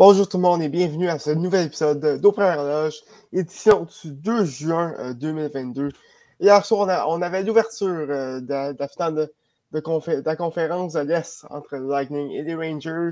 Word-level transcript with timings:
Bonjour 0.00 0.26
tout 0.26 0.38
le 0.38 0.44
monde 0.44 0.62
et 0.62 0.70
bienvenue 0.70 1.10
à 1.10 1.18
ce 1.18 1.28
nouvel 1.28 1.66
épisode 1.66 2.22
d'Au 2.22 2.34
Horloge, 2.34 3.02
édition 3.34 3.86
du 4.02 4.12
2 4.12 4.46
juin 4.46 5.12
2022. 5.12 5.82
Euh, 5.82 5.90
Hier 6.40 6.64
soir, 6.64 7.06
on, 7.06 7.20
avait 7.20 7.42
l'ouverture 7.42 8.06
euh, 8.08 8.40
de, 8.40 8.78
la 8.78 8.88
finale 8.88 9.14
de, 9.72 10.22
la 10.24 10.36
conférence 10.36 10.94
de 10.94 11.00
l'Est 11.00 11.44
entre 11.50 11.76
Lightning 11.76 12.30
et 12.30 12.42
les 12.42 12.54
Rangers. 12.54 13.10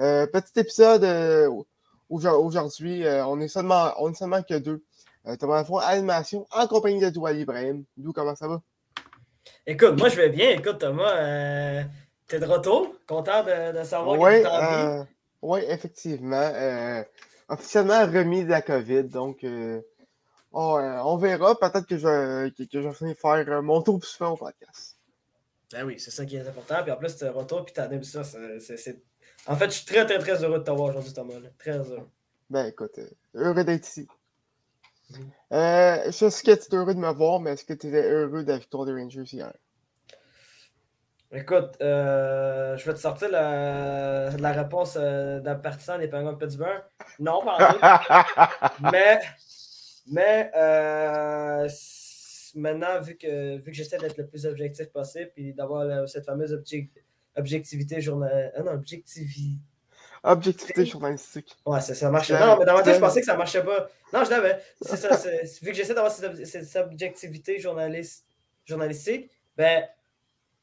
Euh, 0.00 0.26
petit 0.26 0.58
épisode 0.58 1.06
aujourd'hui, 2.08 3.04
on, 3.26 3.38
est 3.38 3.48
seulement, 3.48 3.92
on 3.98 4.10
est 4.10 4.14
seulement 4.14 4.42
que 4.42 4.54
deux. 4.54 4.82
Thomas 5.38 5.56
Lafont, 5.56 5.76
animation 5.76 6.46
en 6.50 6.66
compagnie 6.66 7.00
de 7.00 7.10
Doual 7.10 7.36
Ibrahim. 7.36 7.84
D'où 7.98 8.14
comment 8.14 8.34
ça 8.34 8.48
va? 8.48 8.62
Écoute, 9.66 9.98
moi 9.98 10.08
je 10.08 10.16
vais 10.16 10.30
bien. 10.30 10.52
Écoute, 10.52 10.78
Thomas, 10.78 11.84
t'es 12.26 12.38
de 12.38 12.46
retour? 12.46 12.90
Content 13.06 13.44
de, 13.44 13.84
savoir 13.84 14.18
que 14.18 15.02
tu 15.02 15.06
oui, 15.42 15.60
effectivement. 15.68 16.36
Euh, 16.36 17.02
officiellement 17.48 18.06
remis 18.06 18.44
de 18.44 18.50
la 18.50 18.62
COVID, 18.62 19.04
donc 19.04 19.42
euh, 19.44 19.82
on, 20.52 21.16
verra. 21.16 21.58
Peut-être 21.58 21.86
que 21.86 21.98
je, 21.98 22.48
que, 22.50 22.80
je 22.80 23.04
vais 23.04 23.14
faire 23.14 23.44
euh, 23.48 23.60
mon 23.60 23.82
tour 23.82 23.98
plus 23.98 24.08
souvent 24.08 24.30
au 24.30 24.36
podcast. 24.36 24.96
Ben 25.72 25.84
oui, 25.84 25.98
c'est 25.98 26.10
ça 26.10 26.24
qui 26.24 26.36
est 26.36 26.46
important. 26.46 26.82
Puis 26.82 26.92
en 26.92 26.96
plus, 26.96 27.16
tu 27.16 27.26
retour 27.28 27.64
puis 27.64 27.74
tu 27.74 27.80
as 27.80 28.22
ça. 28.22 28.38
En 29.46 29.56
fait, 29.56 29.66
je 29.66 29.70
suis 29.70 29.86
très, 29.86 30.06
très, 30.06 30.18
très 30.18 30.44
heureux 30.44 30.60
de 30.60 30.64
t'avoir 30.64 30.90
aujourd'hui, 30.90 31.12
Thomas. 31.12 31.34
Très 31.58 31.78
heureux. 31.78 32.08
Ben 32.48 32.66
écoute, 32.66 33.00
heureux 33.34 33.64
d'être 33.64 33.88
ici. 33.88 34.06
je 35.50 36.10
sais 36.10 36.42
que 36.44 36.54
tu 36.54 36.74
es 36.74 36.76
heureux 36.76 36.94
de 36.94 37.00
me 37.00 37.12
voir, 37.12 37.40
mais 37.40 37.52
est-ce 37.52 37.64
que 37.64 37.72
tu 37.72 37.88
étais 37.88 38.08
heureux 38.08 38.44
de 38.44 38.52
la 38.52 38.58
victoire 38.58 38.84
des 38.84 38.92
Rangers 38.92 39.24
hier? 39.32 39.52
Écoute, 41.34 41.78
euh, 41.80 42.76
je 42.76 42.84
vais 42.84 42.92
te 42.92 42.98
sortir 42.98 43.30
la, 43.30 44.28
la 44.36 44.52
réponse 44.52 44.98
euh, 45.00 45.40
d'un 45.40 45.54
partisan 45.54 45.98
des 45.98 46.06
Penguins 46.06 46.34
de 46.34 46.36
Pittsburgh. 46.36 46.82
Non, 47.18 47.42
pas 47.42 48.70
Mais, 48.92 49.18
mais 50.10 50.50
euh, 50.54 51.66
maintenant, 52.54 53.00
vu 53.00 53.16
que, 53.16 53.56
vu 53.56 53.64
que 53.64 53.72
j'essaie 53.72 53.96
d'être 53.96 54.18
le 54.18 54.26
plus 54.26 54.44
objectif 54.44 54.88
possible 54.88 55.30
et 55.38 55.54
d'avoir 55.54 56.06
cette 56.06 56.26
fameuse 56.26 56.52
objectivité 57.34 58.02
journalistique. 58.02 58.52
Ah 58.54 58.62
non, 58.62 58.72
objectivité. 58.72 59.58
Objectivité 60.24 60.84
journalistique. 60.84 61.56
Ouais, 61.64 61.80
ça, 61.80 61.94
ça 61.94 62.10
marchait. 62.10 62.38
Non, 62.38 62.58
mais 62.58 62.66
dans 62.66 62.74
ma 62.74 62.82
tête, 62.82 62.96
je 62.96 63.00
pensais 63.00 63.20
que 63.20 63.26
ça 63.26 63.38
marchait 63.38 63.64
pas. 63.64 63.88
Non, 64.12 64.22
je 64.22 64.30
l'avais. 64.30 64.60
C'est 64.82 64.98
ça. 64.98 65.16
Vu 65.62 65.70
que 65.70 65.76
j'essaie 65.76 65.94
d'avoir 65.94 66.12
cette, 66.12 66.46
cette, 66.46 66.76
objectivité 66.76 67.58
journaliste, 67.58 68.26
journalistique, 68.66 69.30
ben 69.56 69.82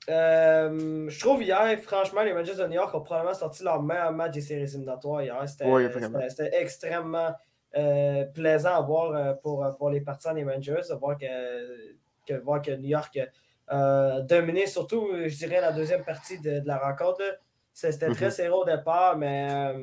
euh, 0.07 1.09
je 1.09 1.19
trouve 1.19 1.43
hier, 1.43 1.77
franchement, 1.81 2.21
les 2.21 2.31
Rangers 2.31 2.55
de 2.55 2.65
New 2.65 2.73
York 2.73 2.93
ont 2.95 3.01
probablement 3.01 3.33
sorti 3.33 3.63
leur 3.63 3.81
meilleur 3.81 4.11
match 4.13 4.33
des 4.33 4.41
séries 4.41 4.63
éliminatoires 4.63 5.21
hier. 5.21 5.43
C'était 5.47 6.51
extrêmement 6.53 7.31
euh, 7.75 8.25
plaisant 8.25 8.75
à 8.75 8.81
voir 8.81 9.11
euh, 9.13 9.33
pour, 9.33 9.65
pour 9.77 9.89
les 9.89 10.01
partisans 10.01 10.33
des 10.33 10.43
Rangers, 10.43 10.81
de 10.89 10.95
voir 10.95 11.17
que, 11.17 12.33
voir 12.41 12.61
que 12.61 12.71
New 12.71 12.89
York 12.89 13.19
a 13.67 14.21
dominé, 14.21 14.65
surtout, 14.65 15.09
je 15.27 15.37
dirais, 15.37 15.61
la 15.61 15.71
deuxième 15.71 16.03
partie 16.03 16.39
de, 16.39 16.61
la 16.65 16.77
rencontre. 16.77 17.21
C'était 17.73 18.09
très 18.09 18.25
mhm. 18.25 18.31
serré 18.31 18.49
au 18.49 18.65
départ, 18.65 19.15
mais 19.17 19.75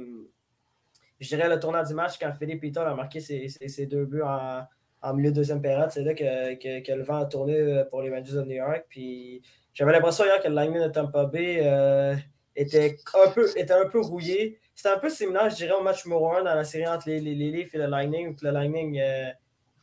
je 1.20 1.28
dirais 1.28 1.48
le 1.48 1.60
tournant 1.60 1.84
du 1.84 1.94
match 1.94 2.18
quand 2.18 2.32
Philippe 2.32 2.64
Ito 2.64 2.80
a 2.80 2.94
marqué 2.94 3.20
ses, 3.20 3.48
ses, 3.48 3.86
deux 3.86 4.04
buts 4.04 4.22
en, 4.22 4.62
en, 5.02 5.14
milieu 5.14 5.30
de 5.30 5.36
deuxième 5.36 5.62
période, 5.62 5.90
c'est 5.90 6.02
là 6.02 6.14
que, 6.14 6.54
que, 6.54 6.84
que, 6.84 6.92
le 6.92 7.04
vent 7.04 7.18
a 7.18 7.26
tourné 7.26 7.84
pour 7.90 8.02
les 8.02 8.10
Rangers 8.10 8.34
de 8.34 8.42
New 8.42 8.56
York. 8.56 8.86
Puis 8.88 9.40
j'avais 9.76 9.92
l'impression 9.92 10.24
hier 10.24 10.42
que 10.42 10.48
le 10.48 10.54
lineman 10.54 10.88
de 10.88 10.88
Tampa 10.88 11.26
Bay 11.26 11.58
euh, 11.62 12.16
était, 12.56 12.96
un 13.14 13.30
peu, 13.30 13.46
était 13.56 13.74
un 13.74 13.86
peu 13.86 14.00
rouillé. 14.00 14.58
C'était 14.74 14.88
un 14.88 14.98
peu 14.98 15.10
similaire, 15.10 15.50
je 15.50 15.56
dirais, 15.56 15.74
au 15.78 15.82
match 15.82 16.06
numéro 16.06 16.32
1 16.32 16.44
dans 16.44 16.54
la 16.54 16.64
série 16.64 16.86
entre 16.86 17.10
les, 17.10 17.20
les, 17.20 17.34
Leafs 17.34 17.74
et 17.74 17.78
le 17.78 17.86
Lightning, 17.86 18.28
où 18.28 18.36
le 18.40 18.50
Lightning 18.50 18.98
euh, 18.98 19.28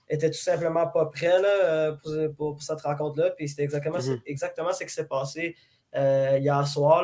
était 0.09 0.31
tout 0.31 0.39
simplement 0.39 0.87
pas 0.87 1.05
prêt 1.05 1.39
là, 1.39 1.47
euh, 1.47 1.91
pour, 2.35 2.55
pour, 2.55 2.63
cette 2.63 2.81
rencontre-là. 2.81 3.31
Puis 3.37 3.47
c'était 3.47 3.61
exactement, 3.61 3.99
mhm. 3.99 4.19
exactement 4.25 4.73
ce 4.73 4.83
qui 4.83 4.93
s'est 4.93 5.07
passé 5.07 5.55
hier 5.95 6.67
soir. 6.67 7.03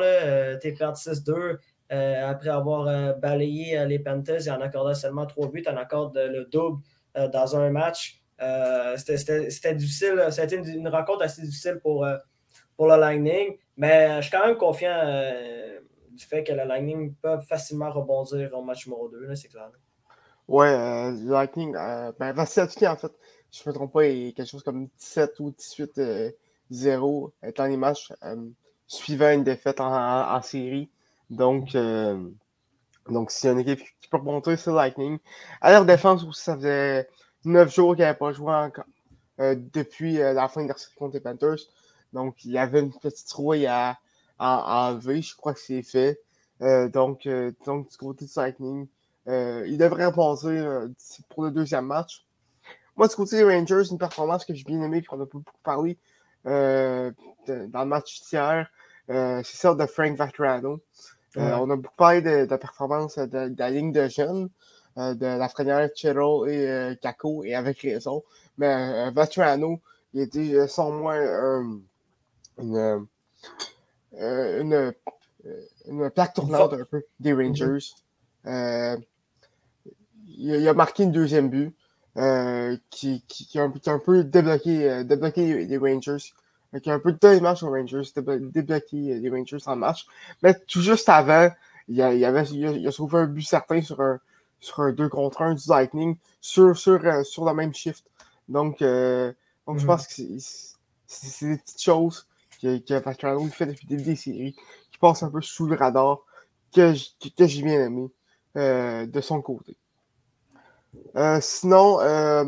Tu 0.60 0.66
es 0.66 0.72
perdu 0.72 1.00
6-2 1.00 1.58
après 1.90 2.48
avoir 2.48 3.16
balayé 3.18 3.86
les 3.86 4.00
Panthers 4.00 4.48
et 4.48 4.50
en 4.50 4.60
accordant 4.60 4.94
seulement 4.94 5.26
3 5.26 5.48
buts, 5.52 5.62
en 5.68 5.76
accorde 5.76 6.18
le 6.18 6.44
double 6.46 6.82
dans 7.14 7.56
un 7.56 7.70
match. 7.70 8.20
c'était 8.96 9.74
difficile. 9.76 10.26
Ça 10.30 10.42
a 10.42 10.44
été 10.44 10.56
une 10.56 10.88
rencontre 10.88 11.22
assez 11.22 11.42
difficile 11.42 11.78
pour 11.80 12.04
pour 12.76 12.88
le 12.88 12.96
Lightning. 12.96 13.56
Mais 13.80 14.16
je 14.16 14.28
suis 14.28 14.30
quand 14.30 14.46
même 14.46 14.58
confiant 14.58 15.00
euh, 15.04 15.80
du 16.10 16.22
fait 16.22 16.44
que 16.44 16.52
le 16.52 16.64
Lightning 16.64 17.14
peut 17.14 17.38
facilement 17.40 17.90
rebondir 17.90 18.50
au 18.52 18.62
match 18.62 18.86
numéro 18.86 19.08
2, 19.08 19.34
c'est 19.34 19.48
clair. 19.48 19.70
Ouais, 20.46 20.68
euh, 20.68 21.12
Lightning, 21.24 21.74
euh, 21.76 22.12
ben, 22.18 22.38
en 22.38 22.44
fait, 22.44 22.70
je 22.74 23.62
ne 23.64 23.70
me 23.70 23.72
trompe 23.72 23.92
pas, 23.94 24.06
il 24.06 24.28
a 24.28 24.32
quelque 24.32 24.50
chose 24.50 24.62
comme 24.62 24.88
17 24.98 25.40
ou 25.40 25.50
18-0 25.52 27.32
dans 27.56 27.64
les 27.64 27.76
matchs 27.78 28.12
suivant 28.86 29.30
une 29.30 29.44
défaite 29.44 29.80
en, 29.80 30.42
série. 30.42 30.90
Donc, 31.30 31.74
donc 33.08 33.30
s'il 33.30 33.46
y 33.46 33.50
a 33.50 33.52
une 33.52 33.60
équipe 33.60 33.80
qui 34.00 34.08
peut 34.10 34.18
rebondir, 34.18 34.58
c'est 34.58 34.72
Lightning. 34.72 35.18
À 35.62 35.72
leur 35.72 35.86
défense 35.86 36.22
aussi, 36.24 36.42
ça 36.42 36.54
faisait 36.54 37.08
9 37.46 37.74
jours 37.74 37.94
qu'ils 37.94 38.04
n'avaient 38.04 38.18
pas 38.18 38.32
joué 38.32 38.52
encore 38.52 38.84
depuis 39.38 40.18
la 40.18 40.48
fin 40.48 40.64
de 40.64 40.68
la 40.68 40.76
série 40.76 40.94
contre 40.96 41.14
les 41.14 41.20
Panthers. 41.20 41.60
Donc, 42.12 42.44
il 42.44 42.52
y 42.52 42.58
avait 42.58 42.80
une 42.80 42.92
petite 42.92 43.30
rouille 43.32 43.66
à, 43.66 43.98
enlever. 44.38 45.22
Je 45.22 45.36
crois 45.36 45.54
que 45.54 45.60
c'est 45.60 45.82
fait. 45.82 46.20
Euh, 46.62 46.88
donc, 46.88 47.26
euh, 47.26 47.52
donc, 47.64 47.90
du 47.90 47.96
côté 47.96 48.24
du 48.26 48.32
Lightning, 48.36 48.86
euh, 49.28 49.64
il 49.66 49.78
devrait 49.78 50.06
rebondir 50.06 50.88
pour 51.28 51.44
le 51.44 51.50
deuxième 51.50 51.86
match. 51.86 52.26
Moi, 52.96 53.08
du 53.08 53.14
côté 53.14 53.36
des 53.36 53.44
Rangers, 53.44 53.90
une 53.90 53.98
performance 53.98 54.44
que 54.44 54.54
j'ai 54.54 54.64
bien 54.64 54.82
aimée 54.82 54.98
et 54.98 55.02
qu'on 55.02 55.20
a 55.20 55.24
beaucoup 55.24 55.56
parlé 55.62 55.96
dans 56.44 57.12
le 57.46 57.84
match 57.84 58.20
hier, 58.30 58.70
c'est 59.08 59.56
celle 59.56 59.76
de 59.76 59.86
Frank 59.86 60.16
Vatrano. 60.16 60.80
On 61.36 61.70
a 61.70 61.76
beaucoup 61.76 61.96
parlé 61.96 62.20
de, 62.20 62.46
la 62.50 62.58
performance 62.58 63.16
de, 63.16 63.54
la 63.56 63.70
ligne 63.70 63.92
de 63.92 64.08
jeunes, 64.08 64.50
de 64.96 65.26
la 65.26 65.48
première 65.48 65.88
Chero 65.94 66.46
et 66.46 66.98
Kako, 67.00 67.44
et 67.44 67.54
avec 67.54 67.80
raison. 67.80 68.22
Mais 68.58 69.10
Vatrano, 69.12 69.80
il 70.12 70.22
était 70.22 70.66
sans 70.66 70.90
moins 70.90 71.62
une, 72.62 73.06
euh, 74.14 74.60
une, 74.60 74.74
euh, 74.74 74.92
une, 75.86 76.10
plaque 76.10 76.34
tournante 76.34 76.72
un 76.72 76.84
peu 76.84 77.04
des 77.20 77.32
mhm. 77.32 77.46
Rangers. 77.46 77.86
Euh, 78.46 78.96
il, 80.26 80.68
a 80.68 80.74
marqué 80.74 81.04
une 81.04 81.12
deuxième 81.12 81.48
but 81.48 81.74
qui, 82.90 83.24
qui, 83.26 83.58
a 83.58 83.64
un, 83.64 83.98
peu 83.98 84.24
débloqué, 84.24 85.04
débloqué 85.04 85.64
les 85.66 85.76
Rangers 85.78 86.32
qui 86.82 86.90
a 86.90 86.94
un 86.94 86.98
peu 87.00 87.16
aux 87.22 87.70
Rangers, 87.70 88.02
débloqué 88.14 89.18
les 89.18 89.30
Rangers 89.30 89.58
en 89.66 89.76
match. 89.76 90.06
Mais 90.42 90.54
tout 90.66 90.82
juste 90.82 91.08
avant, 91.08 91.50
il, 91.88 92.00
a, 92.00 92.14
il, 92.14 92.24
avait, 92.24 92.44
il, 92.44 92.86
a, 92.86 92.92
trouvé 92.92 93.18
un 93.18 93.26
but 93.26 93.42
certain 93.42 93.82
sur 93.82 94.00
un, 94.00 94.20
sur 94.60 94.80
un 94.80 94.92
2 94.92 95.08
contre 95.08 95.42
1 95.42 95.54
du 95.54 95.68
Lightning 95.68 96.16
sur, 96.40 96.76
sur, 96.76 97.00
sur 97.24 97.44
le 97.44 97.54
même 97.54 97.74
shift. 97.74 98.04
Donc, 98.48 98.80
donc 98.80 99.78
je 99.78 99.82
mhm. 99.82 99.86
pense 99.86 100.06
que 100.06 100.22
c'est 101.06 101.46
des 101.48 101.56
petites 101.58 101.82
choses 101.82 102.26
que, 102.60 102.78
que 102.78 103.48
fait 103.50 103.66
des 103.86 104.16
séries, 104.16 104.54
qui 104.92 104.98
passe 104.98 105.22
un 105.22 105.30
peu 105.30 105.40
sous 105.40 105.66
le 105.66 105.76
radar, 105.76 106.20
que, 106.74 106.92
que, 107.36 107.46
j'ai 107.46 107.62
bien 107.62 107.86
aimé 107.86 108.10
euh, 108.56 109.06
de 109.06 109.20
son 109.20 109.40
côté. 109.42 109.76
Euh, 111.16 111.38
sinon, 111.40 112.00
euh, 112.00 112.44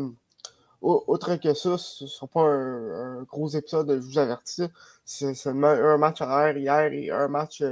autre 0.81 1.35
que 1.35 1.53
ça, 1.53 1.77
ce 1.77 2.03
ne 2.03 2.09
sera 2.09 2.27
pas 2.27 2.41
un, 2.41 3.23
gros 3.23 3.49
épisode, 3.49 3.89
je 3.89 4.05
vous 4.05 4.17
avertis. 4.17 4.67
C'est 5.05 5.33
seulement 5.33 5.67
un 5.67 5.97
match 5.97 6.19
hier 6.21 6.93
et 6.93 7.09
un 7.09 7.27
match 7.27 7.63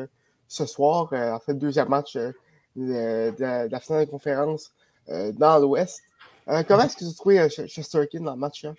ce 0.47 0.65
soir. 0.65 1.09
en 1.11 1.39
fait, 1.39 1.53
deuxième 1.53 1.89
match 1.89 2.15
de, 2.75 3.69
la 3.69 3.79
finale 3.79 4.05
de 4.05 4.11
conférence 4.11 4.71
dans 5.07 5.59
l'Ouest. 5.59 6.01
comment 6.45 6.83
est-ce 6.83 6.95
que 6.95 7.05
vous 7.05 7.13
trouvez 7.13 7.49
Chesterkin 7.49 8.21
dans 8.21 8.33
le 8.33 8.39
match? 8.39 8.65
Hein? 8.65 8.75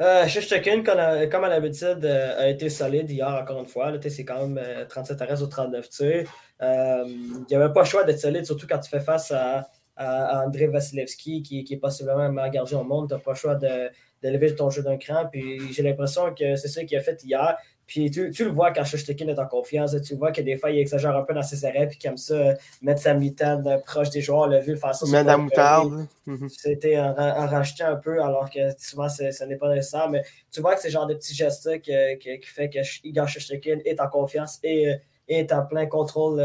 Euh, 0.00 1.26
comme, 1.30 1.44
à 1.44 1.48
l'habitude, 1.48 2.04
euh, 2.04 2.40
a 2.40 2.48
été 2.48 2.70
solide 2.70 3.10
hier, 3.10 3.28
encore 3.28 3.60
une 3.60 3.66
fois. 3.66 3.92
C'est 4.08 4.24
quand 4.24 4.46
même 4.46 4.86
37 4.88 5.20
euh, 5.20 5.24
arrêts 5.24 5.42
ou 5.42 5.46
39 5.46 5.88
tirs. 5.90 6.32
Euh, 6.62 7.04
il 7.06 7.44
n'y 7.50 7.56
avait 7.56 7.72
pas 7.72 7.80
le 7.80 7.86
choix 7.86 8.04
d'être 8.04 8.20
solide, 8.20 8.46
surtout 8.46 8.66
quand 8.66 8.78
tu 8.78 8.88
fais 8.88 9.00
face 9.00 9.30
à, 9.30 9.68
André 10.02 10.66
Vasilevski, 10.66 11.42
qui, 11.42 11.62
qui, 11.62 11.74
est 11.74 11.76
possiblement 11.76 12.22
le 12.22 12.32
meilleur 12.32 12.50
gardien 12.50 12.78
au 12.78 12.84
monde. 12.84 13.08
Tu 13.08 13.14
n'as 13.14 13.20
pas 13.20 13.32
le 13.32 13.36
choix 13.36 13.54
d'élever 13.54 14.54
ton 14.54 14.70
jeu 14.70 14.82
d'un 14.82 14.96
cran. 14.96 15.26
Puis 15.30 15.70
j'ai 15.74 15.82
l'impression 15.82 16.32
que 16.32 16.56
c'est 16.56 16.68
ça 16.68 16.84
qu'il 16.84 16.96
a 16.96 17.02
fait 17.02 17.22
hier. 17.22 17.58
Puis 17.90 18.08
tu, 18.08 18.30
tu, 18.30 18.44
le 18.44 18.52
vois 18.52 18.70
quand 18.70 18.84
Shostakin 18.84 19.26
est 19.26 19.38
en 19.40 19.48
confiance, 19.48 20.00
tu 20.02 20.14
vois 20.14 20.30
que 20.30 20.40
des 20.40 20.56
fois, 20.56 20.70
il 20.70 20.78
exagère 20.78 21.16
un 21.16 21.24
peu 21.24 21.34
dans 21.34 21.42
ses 21.42 21.64
arrêts, 21.64 21.88
puis 21.88 21.98
comme 21.98 22.16
ça, 22.16 22.34
euh, 22.34 22.54
mettre 22.82 23.00
sa 23.00 23.14
mitaine 23.14 23.66
euh, 23.66 23.78
proche 23.78 24.10
des 24.10 24.20
joueurs, 24.20 24.46
le 24.46 24.60
vu 24.60 24.76
faire 24.76 24.94
ça. 24.94 25.04
Mettre 25.10 25.26
la 25.26 25.36
moutarde. 25.36 26.06
C'était 26.50 27.00
en, 27.00 27.12
racheter 27.14 27.82
un 27.82 27.96
peu, 27.96 28.22
alors 28.22 28.48
que 28.48 28.60
souvent, 28.78 29.08
ce 29.08 29.44
n'est 29.44 29.56
pas 29.56 29.74
nécessaire. 29.74 30.08
Mais 30.08 30.22
tu 30.52 30.60
vois 30.60 30.76
que 30.76 30.82
c'est 30.82 30.86
le 30.86 30.92
genre 30.92 31.08
de 31.08 31.14
petits 31.14 31.34
gestes 31.34 31.80
qui, 31.80 31.90
qui, 32.20 32.46
fait 32.46 32.68
que 32.68 32.78
Igor 33.02 33.26
Shostakin 33.26 33.78
est 33.84 34.00
en 34.00 34.06
confiance 34.06 34.60
et, 34.62 34.90
euh, 34.90 34.94
est 35.26 35.52
en 35.52 35.66
plein 35.66 35.86
contrôle 35.86 36.38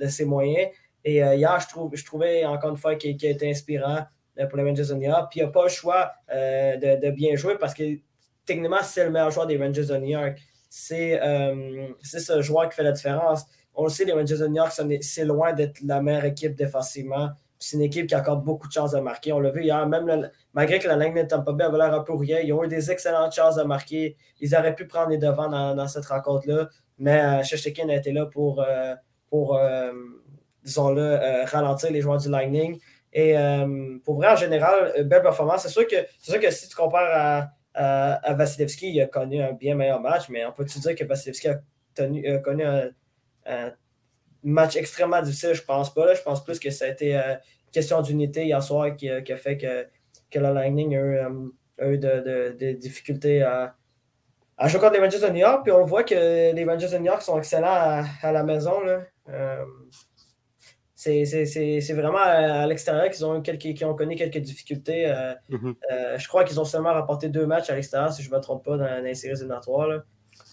de 0.00 0.06
ses 0.06 0.24
moyens. 0.24 0.68
Et 1.04 1.16
hier, 1.16 1.58
je, 1.60 1.68
trouve, 1.68 1.90
je 1.96 2.04
trouvais 2.04 2.44
encore 2.44 2.70
une 2.70 2.76
fois 2.76 2.94
qu'il 2.94 3.10
été 3.10 3.50
inspirant 3.50 4.04
pour 4.48 4.56
les 4.56 4.62
Rangers 4.62 4.86
de 4.88 4.94
New 4.94 5.08
York. 5.08 5.32
Puis 5.32 5.40
il 5.40 5.46
n'a 5.46 5.50
pas 5.50 5.64
le 5.64 5.68
choix 5.68 6.12
de, 6.28 7.10
bien 7.10 7.34
jouer 7.34 7.56
parce 7.58 7.74
que 7.74 7.82
techniquement, 8.46 8.82
c'est 8.82 9.04
le 9.04 9.10
meilleur 9.10 9.32
joueur 9.32 9.48
des 9.48 9.56
Rangers 9.56 9.86
de 9.86 9.96
New 9.96 10.10
York. 10.10 10.38
C'est 10.74 11.20
ce 12.02 12.40
joueur 12.40 12.70
qui 12.70 12.76
fait 12.76 12.82
la 12.82 12.92
différence. 12.92 13.44
On 13.74 13.84
le 13.84 13.90
sait, 13.90 14.06
les 14.06 14.12
Rangers 14.12 14.38
de 14.38 14.46
New 14.46 14.56
York, 14.56 14.72
c'est 15.02 15.24
loin 15.26 15.52
d'être 15.52 15.80
la 15.82 16.00
meilleure 16.00 16.24
équipe 16.24 16.54
défensivement. 16.54 17.30
C'est 17.58 17.76
une 17.76 17.82
équipe 17.82 18.06
qui 18.06 18.14
accorde 18.14 18.42
beaucoup 18.42 18.68
de 18.68 18.72
chances 18.72 18.92
de 18.92 19.00
marquer. 19.00 19.32
On 19.32 19.38
l'a 19.38 19.50
vu 19.50 19.62
hier, 19.62 19.86
même 19.86 20.30
malgré 20.54 20.78
que 20.78 20.88
la 20.88 20.96
ligne 20.96 21.14
de 21.14 21.28
Tampa 21.28 21.52
Bay 21.52 21.64
avait 21.64 21.76
l'air 21.76 21.92
un 21.94 22.00
peu 22.00 22.14
rien, 22.14 22.40
ils 22.40 22.54
ont 22.54 22.64
eu 22.64 22.68
des 22.68 22.90
excellentes 22.90 23.34
chances 23.34 23.56
de 23.56 23.64
marquer. 23.64 24.16
Ils 24.40 24.54
auraient 24.56 24.74
pu 24.74 24.86
prendre 24.86 25.10
les 25.10 25.18
devants 25.18 25.48
dans, 25.48 25.88
cette 25.88 26.06
rencontre-là, 26.06 26.70
mais 26.98 27.20
euh, 27.20 27.88
a 27.88 27.94
été 27.94 28.12
là 28.12 28.26
pour, 28.26 28.62
euh, 28.62 28.94
pour 29.28 29.56
euh, 29.56 29.92
disons-le, 30.64 31.02
euh, 31.02 31.44
ralentir 31.44 31.92
les 31.92 32.00
joueurs 32.00 32.18
du 32.18 32.30
Lightning. 32.30 32.80
Et 33.12 33.34
pour 34.06 34.16
vrai, 34.16 34.28
en 34.28 34.36
général, 34.36 35.04
belle 35.04 35.20
performance. 35.20 35.64
C'est 35.64 35.68
sûr, 35.68 35.86
que, 35.86 35.96
sûr 36.18 36.40
que 36.40 36.50
si 36.50 36.66
tu 36.66 36.74
compares 36.74 37.10
à, 37.14 37.50
à, 37.74 38.34
Vasilevski, 38.34 38.90
il 38.90 39.00
a 39.00 39.06
connu 39.06 39.40
un 39.42 39.52
bien 39.52 39.74
meilleur 39.74 40.00
match, 40.00 40.28
mais 40.28 40.44
on 40.44 40.52
peut-tu 40.52 40.78
dire 40.78 40.94
que 40.94 41.04
Vasilevski 41.04 41.48
a, 41.48 41.58
connu 42.38 42.64
un, 42.64 43.72
match 44.44 44.76
extrêmement 44.76 45.22
difficile, 45.22 45.54
je 45.54 45.62
pense 45.62 45.92
pas. 45.94 46.14
Je 46.14 46.22
pense 46.22 46.42
plus 46.42 46.58
que 46.58 46.70
ça 46.70 46.86
a 46.86 46.88
été 46.88 47.16
euh, 47.16 47.34
question 47.70 48.02
d'unité 48.02 48.44
hier 48.44 48.62
soir 48.62 48.96
qui, 48.96 49.08
a 49.08 49.36
fait 49.36 49.56
que, 49.56 49.86
que 50.30 50.38
le 50.38 50.52
Lightning 50.52 50.96
a 50.96 50.98
eu, 50.98 51.18
euh, 51.80 51.96
de, 51.96 52.56
de, 52.58 52.72
difficultés 52.72 53.42
à, 53.42 53.76
à 54.58 54.68
jouer 54.68 54.80
contre 54.80 54.94
les 54.94 55.00
Rangers 55.00 55.20
de 55.20 55.28
New 55.28 55.40
York. 55.40 55.62
Puis 55.64 55.72
on 55.72 55.84
voit 55.84 56.04
que 56.04 56.52
les 56.52 56.64
Rangers 56.64 56.88
de 56.88 56.98
New 56.98 57.06
York 57.06 57.22
sont 57.22 57.38
excellents 57.38 58.04
à, 58.22 58.32
la 58.32 58.42
maison. 58.42 58.80
Euh, 59.28 59.64
c'est 61.02 61.92
vraiment 61.92 62.18
à 62.18 62.66
l'extérieur 62.66 63.10
qu'ils 63.10 63.24
ont, 63.24 63.40
quelques, 63.40 63.82
ont 63.82 63.94
connu 63.94 64.16
quelques 64.16 64.38
difficultés. 64.38 65.06
Mm-hmm. 65.50 66.18
je 66.18 66.28
crois 66.28 66.44
qu'ils 66.44 66.60
ont 66.60 66.64
seulement 66.64 66.92
rapporté 66.92 67.28
deux 67.28 67.46
matchs 67.46 67.70
à 67.70 67.74
l'extérieur, 67.74 68.12
si 68.12 68.22
je 68.22 68.30
ne 68.30 68.36
me 68.36 68.40
trompe 68.40 68.64
pas, 68.64 68.76
dans, 68.76 69.02
les 69.02 69.14
séries 69.14 69.34
éliminatoires. 69.34 70.02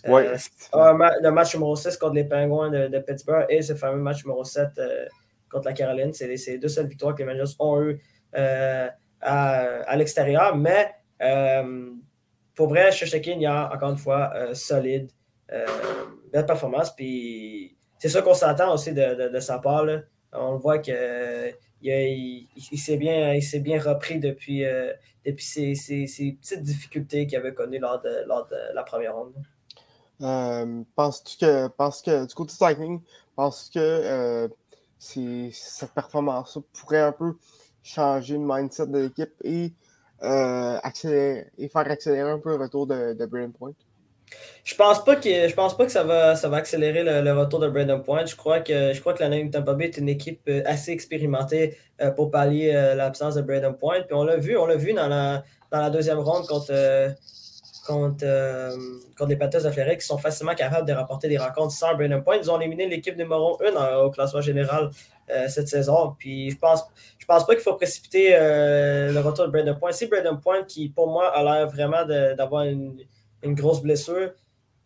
Ouais. 0.07 0.33
Euh, 0.75 1.09
le 1.21 1.29
match 1.31 1.53
numéro 1.53 1.75
6 1.75 1.97
contre 1.97 2.15
les 2.15 2.23
Penguins 2.23 2.69
de, 2.69 2.99
Pittsburgh 2.99 3.45
et 3.49 3.61
ce 3.61 3.75
fameux 3.75 4.01
match 4.01 4.23
numéro 4.23 4.43
7 4.43 4.69
euh, 4.77 5.05
contre 5.49 5.65
la 5.65 5.73
Caroline. 5.73 6.13
C'est 6.13 6.27
les, 6.27 6.57
deux 6.57 6.67
seules 6.67 6.87
victoires 6.87 7.15
que 7.15 7.23
les 7.23 7.29
Rangers 7.29 7.53
ont 7.59 7.81
eues 7.81 8.01
euh, 8.35 8.87
à, 9.21 9.95
l'extérieur. 9.97 10.55
Mais 10.55 10.91
pour 12.55 12.69
vrai, 12.69 12.91
il 12.91 13.41
y 13.41 13.45
a 13.45 13.73
encore 13.73 13.91
une 13.91 13.97
fois 13.97 14.53
solide. 14.53 15.11
belle 16.31 16.45
performance. 16.45 16.95
Puis 16.95 17.75
c'est 17.97 18.09
ça 18.09 18.21
qu'on 18.21 18.33
s'attend 18.33 18.73
aussi 18.73 18.93
de, 18.93 19.39
sa 19.39 19.59
part. 19.59 19.85
On 20.33 20.57
voit 20.57 20.79
qu'il 20.79 20.95
il, 21.81 22.47
il, 22.55 22.77
s'est 22.77 22.97
bien, 22.97 23.37
bien 23.61 23.81
repris 23.81 24.19
depuis, 24.19 24.63
depuis 25.25 25.45
ces, 25.45 25.73
petites 26.41 26.61
difficultés 26.61 27.27
qu'il 27.27 27.37
avait 27.37 27.53
connues 27.53 27.79
lors 27.79 28.01
de, 28.01 28.27
lors 28.27 28.47
de 28.47 28.75
la 28.75 28.83
première 28.83 29.15
ronde. 29.15 29.33
Euh, 30.21 30.83
penses-tu 30.95 31.37
que, 31.37 31.67
que 31.67 32.25
du 32.25 32.35
côté 32.35 32.53
Lightning, 32.59 33.01
penses 33.35 33.69
que 33.73 33.79
euh, 33.79 34.47
cette 34.99 35.93
performance 35.93 36.59
pourrait 36.73 37.01
un 37.01 37.13
peu 37.13 37.35
changer 37.83 38.33
le 38.33 38.43
mindset 38.43 38.87
de 38.87 38.99
l'équipe 38.99 39.33
et, 39.43 39.73
euh, 40.23 40.79
et 41.57 41.69
faire 41.69 41.89
accélérer 41.89 42.31
un 42.31 42.39
peu 42.39 42.49
le 42.49 42.63
retour 42.63 42.85
de, 42.85 43.13
de 43.13 43.25
Brandon 43.25 43.51
Point? 43.51 43.73
Je 44.63 44.75
pense 44.75 45.03
pas 45.03 45.15
que 45.15 45.47
je 45.47 45.53
pense 45.53 45.75
pas 45.75 45.85
que 45.85 45.91
ça 45.91 46.03
va, 46.03 46.35
ça 46.35 46.49
va 46.49 46.57
accélérer 46.57 47.03
le, 47.03 47.33
retour 47.33 47.59
de 47.59 47.67
Brandon 47.67 48.01
Point. 48.01 48.25
Je 48.25 48.35
crois 48.35 48.59
que 48.59 48.93
je 48.93 48.99
crois 48.99 49.13
que 49.13 49.23
la 49.23 49.29
Name 49.29 49.49
Tampa 49.49 49.73
Bay 49.73 49.85
est 49.85 49.97
une 49.97 50.09
équipe 50.09 50.49
assez 50.65 50.91
expérimentée 50.91 51.77
pour 52.15 52.29
pallier 52.29 52.73
l'absence 52.95 53.35
de 53.35 53.41
Brandon 53.41 53.73
Point. 53.73 54.01
Puis 54.01 54.13
on 54.13 54.23
l'a 54.23 54.37
vu, 54.37 54.57
on 54.57 54.67
l'a 54.67 54.75
vu 54.75 54.93
dans 54.93 55.07
la, 55.07 55.43
dans 55.71 55.79
la 55.81 55.89
deuxième 55.89 56.19
ronde 56.19 56.45
contre 56.45 56.71
contre, 57.89 58.23
euh, 58.23 58.75
contre 59.17 59.29
les 59.29 59.35
Panthers 59.35 59.63
de 59.63 59.71
Fleury 59.71 59.97
qui 59.97 60.05
sont 60.05 60.17
facilement 60.17 60.53
capables 60.53 60.87
de 60.87 60.93
rapporter 60.93 61.27
des 61.27 61.37
rencontres 61.37 61.73
sans 61.73 61.95
Brandon 61.95 62.21
Point. 62.21 62.37
Ils 62.37 62.51
ont 62.51 62.59
éliminé 62.59 62.87
l'équipe 62.87 63.17
numéro 63.17 63.59
1 63.63 63.97
au 63.97 64.11
classement 64.11 64.41
général 64.41 64.91
euh, 65.31 65.47
cette 65.47 65.67
saison. 65.67 66.15
Puis 66.17 66.51
je 66.51 66.57
pense, 66.57 66.83
je 67.17 67.25
pense 67.25 67.45
pas 67.45 67.55
qu'il 67.55 67.63
faut 67.63 67.73
précipiter 67.73 68.35
euh, 68.35 69.11
le 69.11 69.19
retour 69.21 69.47
de 69.47 69.51
Brandon 69.51 69.75
Point. 69.75 69.91
Si 69.91 70.05
Brandon 70.05 70.37
Point, 70.37 70.63
qui 70.63 70.89
pour 70.89 71.07
moi 71.07 71.35
a 71.35 71.43
l'air 71.43 71.67
vraiment 71.67 72.05
d'avoir 72.05 72.63
une, 72.63 72.95
une, 73.43 73.55
grosse 73.55 73.81
blessure, 73.81 74.31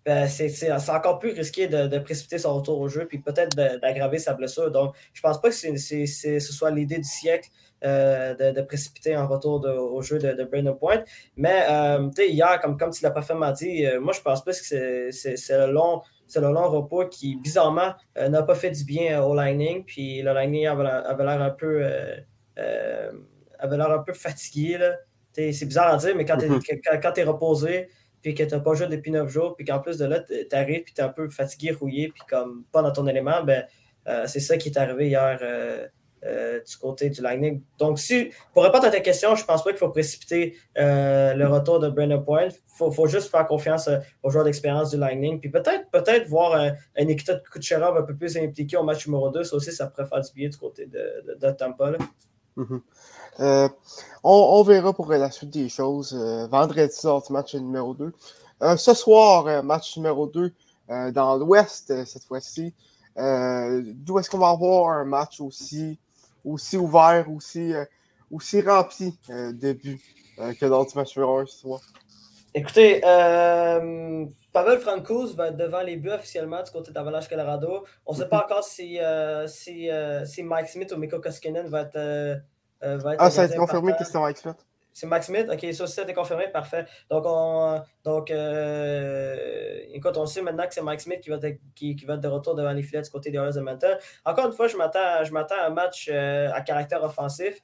ben, 0.06 0.28
c'est 0.28 0.72
encore 0.90 1.20
plus 1.20 1.32
risqué 1.32 1.68
de, 1.68 1.88
de, 1.88 2.00
précipiter 2.00 2.38
son 2.38 2.56
retour 2.56 2.80
au 2.80 2.90
jeu 2.90 3.06
puis 3.08 3.20
peut-être 3.20 3.56
d'aggraver 3.56 4.20
sa 4.20 4.34
blessure. 4.34 4.70
Donc, 4.70 4.96
je 5.14 5.22
pense 5.22 5.40
pas 5.42 5.50
que 5.50 5.56
ce 5.56 6.40
soit 6.40 6.72
l'idée 6.72 6.98
du 6.98 7.08
siècle 7.08 7.50
euh, 7.86 8.54
de, 8.54 8.62
précipiter 8.62 9.14
un 9.14 9.26
retour 9.26 9.62
au 9.66 10.02
jeu 10.02 10.18
de, 10.18 10.32
de 10.32 10.44
Brandon 10.46 10.74
Point. 10.74 11.04
Mais 11.36 11.66
euh, 11.70 12.10
hier, 12.18 12.58
comme, 12.62 12.78
comme 12.78 12.92
tu 12.92 13.04
l'as 13.04 13.12
parfaitement 13.12 13.52
dit, 13.52 13.86
euh, 13.86 14.00
moi 14.00 14.14
je 14.14 14.22
pense 14.22 14.42
plus 14.42 14.62
que 14.62 15.12
c'est 15.12 15.36
le 15.50 15.72
long. 15.72 16.02
C'est 16.26 16.40
le 16.40 16.48
long 16.48 16.70
repos 16.70 17.10
qui, 17.10 17.36
bizarrement, 17.36 17.94
n'a 18.16 18.42
pas 18.44 18.56
fait 18.56 18.72
du 18.72 18.86
bien 18.86 19.22
au 19.22 19.36
Lightning. 19.36 19.84
Puis 19.84 20.22
le 20.22 20.34
Lightning 20.34 20.66
avait 20.66 21.24
l'air 21.26 21.42
un 21.42 21.50
peu 21.50 21.86
avait 22.56 23.78
l'air 23.78 23.92
un 23.92 24.00
peu 24.00 24.14
fatigué. 24.14 24.80
C'est 25.34 25.66
bizarre 25.66 25.94
à 25.94 25.98
dire, 25.98 26.16
mais 26.16 26.24
quand 26.24 26.38
tu 26.38 26.46
es, 26.46 26.50
mm-hmm. 26.50 27.20
es, 27.20 27.24
reposé, 27.24 27.90
puis 28.24 28.34
que 28.34 28.44
tu 28.44 28.56
n'as 28.56 28.60
pas 28.60 28.74
joué 28.74 28.88
depuis 28.88 29.12
neuf 29.12 29.30
jours, 29.30 29.56
puis 29.56 29.66
qu'en 29.66 29.80
plus 29.80 30.00
de 30.00 30.06
là, 30.06 30.22
tu 30.22 30.48
arrives, 30.54 30.84
puis 30.84 30.94
tu 30.94 31.02
es 31.02 31.04
un 31.04 31.10
peu 31.10 31.30
fatigué, 31.30 31.72
rouillé, 31.72 32.08
puis 32.08 32.24
comme 32.28 32.64
pas 32.72 32.82
dans 32.82 32.92
ton 32.92 33.06
élément, 33.06 33.44
ben, 33.44 33.66
c'est 34.26 34.40
ça 34.40 34.58
qui 34.58 34.70
est 34.70 34.78
arrivé 34.78 35.10
hier 35.10 35.40
euh, 36.26 36.62
du 36.62 36.78
côté 36.78 37.10
du 37.10 37.22
Lightning. 37.22 37.62
Donc, 37.78 38.00
si, 38.00 38.32
pour 38.54 38.64
répondre 38.64 38.86
à 38.86 38.90
ta 38.90 39.02
question, 39.02 39.36
je 39.36 39.42
ne 39.42 39.48
pense 39.48 39.62
pas 39.62 39.72
qu'il 39.72 39.80
faut 39.80 39.90
précipiter 39.90 40.56
euh, 40.78 41.34
le 41.34 41.48
retour 41.48 41.80
de 41.80 41.90
Brandon 41.90 42.22
Point. 42.22 42.48
Il 42.48 42.94
faut, 42.94 43.08
juste 43.08 43.30
faire 43.30 43.46
confiance 43.46 43.90
euh, 43.90 43.98
aux 44.22 44.30
joueurs 44.30 44.46
d'expérience 44.46 44.92
du 44.92 44.98
Lightning. 44.98 45.42
Puis 45.42 45.50
peut-être 45.50 45.90
peut 45.92 46.02
voir 46.30 46.56
un, 46.56 47.04
Nikita 47.04 47.42
Kucherov 47.52 47.98
un 47.98 48.04
peu 48.04 48.16
plus 48.16 48.38
impliqué 48.38 48.78
au 48.78 48.84
match 48.84 49.06
numéro 49.06 49.32
2. 49.32 49.44
Ça 49.44 49.56
aussi, 49.58 49.74
ça 49.74 49.88
pourrait 49.88 50.08
faire 50.08 50.22
du 50.22 50.32
bien 50.34 50.48
du 50.48 50.58
côté 50.58 50.86
de, 50.86 51.36
de, 51.38 51.52
Tampa. 51.52 51.92
Mm-hmm. 53.40 53.70
on, 54.24 54.64
verra 54.64 54.94
pour 54.94 55.12
la 55.12 55.32
suite 55.32 55.50
des 55.50 55.70
choses. 55.70 56.14
vendredi 56.50 56.94
soir 56.94 57.22
du 57.22 57.34
match 57.34 57.56
numéro 57.56 57.94
2. 57.94 58.14
ce 58.78 58.94
soir, 58.94 59.64
match 59.64 59.98
numéro 59.98 60.28
2 60.28 60.54
dans 61.12 61.36
l'Ouest 61.38 62.06
cette 62.06 62.24
fois-ci. 62.26 62.74
D'où 63.16 64.20
est-ce 64.20 64.30
qu'on 64.30 64.38
va 64.38 64.50
avoir 64.50 64.90
un 64.90 65.06
match 65.06 65.42
aussi 65.42 65.98
aussi 66.46 66.78
ouvert, 66.78 67.30
aussi, 67.32 67.74
euh, 67.74 67.86
aussi 68.32 68.62
rempli 68.62 69.18
euh, 69.30 69.52
de 69.54 69.74
buts 69.74 70.02
euh, 70.40 70.54
que 70.54 70.66
lors 70.66 70.86
du 70.86 70.96
match 70.96 71.16
numéro 71.16 71.40
1 71.40 71.46
ce 71.46 71.58
soir? 71.58 71.82
Écoutez, 72.56 73.02
Pavel 73.02 74.78
Francouz 74.80 75.36
va 75.36 75.48
être 75.48 75.58
devant 75.58 75.82
les 75.82 75.98
buts 75.98 76.12
officiellement 76.12 76.62
du 76.62 76.70
côté 76.70 76.92
d'Avalanche 76.92 77.28
Colorado. 77.28 77.84
On 78.06 78.14
ne 78.14 78.18
sait 78.18 78.30
pas 78.30 78.38
mhm. 78.38 78.44
encore 78.44 78.64
si, 78.64 79.00
si, 79.48 79.90
si, 80.26 80.44
Mike 80.44 80.68
Smith 80.68 80.92
ou 80.92 80.98
Miko 80.98 81.20
Koskinen 81.20 81.68
va 81.68 81.82
être. 81.82 82.44
Va 82.84 83.14
être 83.14 83.22
ah, 83.22 83.30
ça 83.30 83.44
a 83.44 83.46
été 83.46 83.56
confirmé 83.56 83.94
que 83.98 84.04
c'était 84.04 84.20
Mike 84.20 84.38
Smith? 84.38 84.58
C'est 84.94 85.08
Mike 85.08 85.24
Smith? 85.24 85.48
Ok, 85.52 85.60
ça 85.74 85.84
aussi, 85.84 85.94
ça 85.94 86.02
a 86.02 86.04
été 86.04 86.14
confirmé, 86.14 86.48
parfait. 86.50 86.86
Donc, 87.10 87.24
on, 87.26 87.82
donc 88.04 88.30
euh, 88.30 89.80
écoute, 89.92 90.16
on 90.18 90.28
sait 90.28 90.44
maintenant 90.44 90.68
que 90.68 90.74
c'est 90.74 90.84
Mike 90.84 91.02
Smith 91.02 91.20
qui 91.20 91.32
va, 91.32 91.38
être, 91.42 91.60
qui, 91.74 91.96
va 92.06 92.14
être 92.14 92.22
de 92.22 92.28
retour 92.28 92.54
devant 92.54 92.72
les 92.72 92.84
filets 92.84 93.02
du 93.02 93.10
côté 93.10 93.32
des 93.32 93.40
Oilers 93.40 93.56
de. 93.56 93.98
Encore 94.24 94.46
une 94.46 94.54
fois, 94.54 94.68
je 94.68 94.78
m'attends 94.78 95.00
à 95.00 95.66
un 95.66 95.70
match 95.72 96.10
euh, 96.14 96.52
à 96.54 96.62
caractère 96.62 97.04
offensif. 97.04 97.60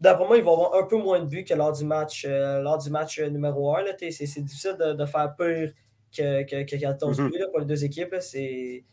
D'après 0.00 0.26
moi, 0.26 0.36
ils 0.38 0.42
vont 0.42 0.54
avoir 0.54 0.82
un 0.82 0.86
peu 0.86 0.96
moins 0.96 1.20
de 1.20 1.26
buts 1.26 1.44
que 1.44 1.54
lors 1.54 1.72
du 1.72 1.84
match, 1.84 2.26
euh, 2.28 2.60
lors 2.60 2.78
du 2.78 2.90
match 2.90 3.20
numéro 3.20 3.76
1. 3.76 3.84
C'est 4.10 4.40
difficile 4.40 4.76
de, 4.76 4.94
de, 4.94 5.06
faire 5.06 5.34
pire 5.36 5.72
que, 6.16 6.42
que, 6.42 6.64
que 6.64 6.76
14 6.76 7.20
mm-hmm. 7.20 7.30
buts 7.30 7.44
pour 7.50 7.60
les 7.60 7.66
deux 7.66 7.84
équipes. 7.84 8.16
C'est 8.18 8.84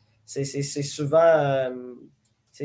souvent 0.84 1.72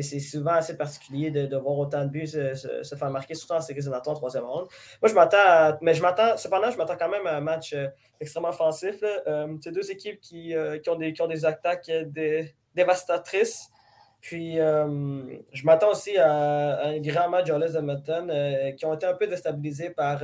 c'est 0.01 0.21
souvent 0.21 0.53
assez 0.53 0.77
particulier 0.77 1.31
de, 1.31 1.57
voir 1.57 1.77
autant 1.77 2.05
de 2.05 2.11
buts 2.11 2.27
se, 2.27 2.95
faire 2.97 3.11
marquer, 3.11 3.35
surtout 3.35 3.55
en 3.55 3.61
séries 3.61 3.81
éliminatoires 3.81 4.17
en 4.17 4.19
troisième 4.19 4.45
ronde. 4.45 4.69
Moi, 5.03 5.11
je 5.11 5.15
m'attends, 5.15 5.77
mais 5.83 5.93
je 5.93 6.01
m'attends, 6.01 6.37
cependant, 6.39 6.71
je 6.71 6.79
m'attends 6.79 6.97
quand 6.97 7.11
même 7.11 7.27
à 7.27 7.37
un 7.37 7.41
match 7.41 7.75
euh, 7.75 7.89
extrêmement 8.19 8.49
offensif. 8.49 9.03
Euh, 9.03 9.55
c'est 9.61 9.73
deux 9.73 9.91
équipes 9.91 10.21
qui, 10.21 10.55
euh, 10.55 10.79
qui, 10.79 10.89
ont 10.89 10.97
des, 10.97 11.13
qui 11.13 11.21
ont 11.21 11.27
des 11.27 11.45
attaques 11.45 11.91
dévastatrices. 12.75 13.69
Puis, 14.23 14.55
je 14.57 15.65
m'attends 15.67 15.91
aussi 15.91 16.17
à, 16.17 16.87
un 16.87 17.01
grand 17.01 17.29
match 17.29 17.51
à 17.51 17.59
l'Est 17.59 17.75
de 17.75 18.71
qui 18.77 18.87
ont 18.87 18.95
été 18.95 19.05
un 19.05 19.15
peu 19.15 19.27
déstabilisés 19.27 19.91
par, 19.91 20.23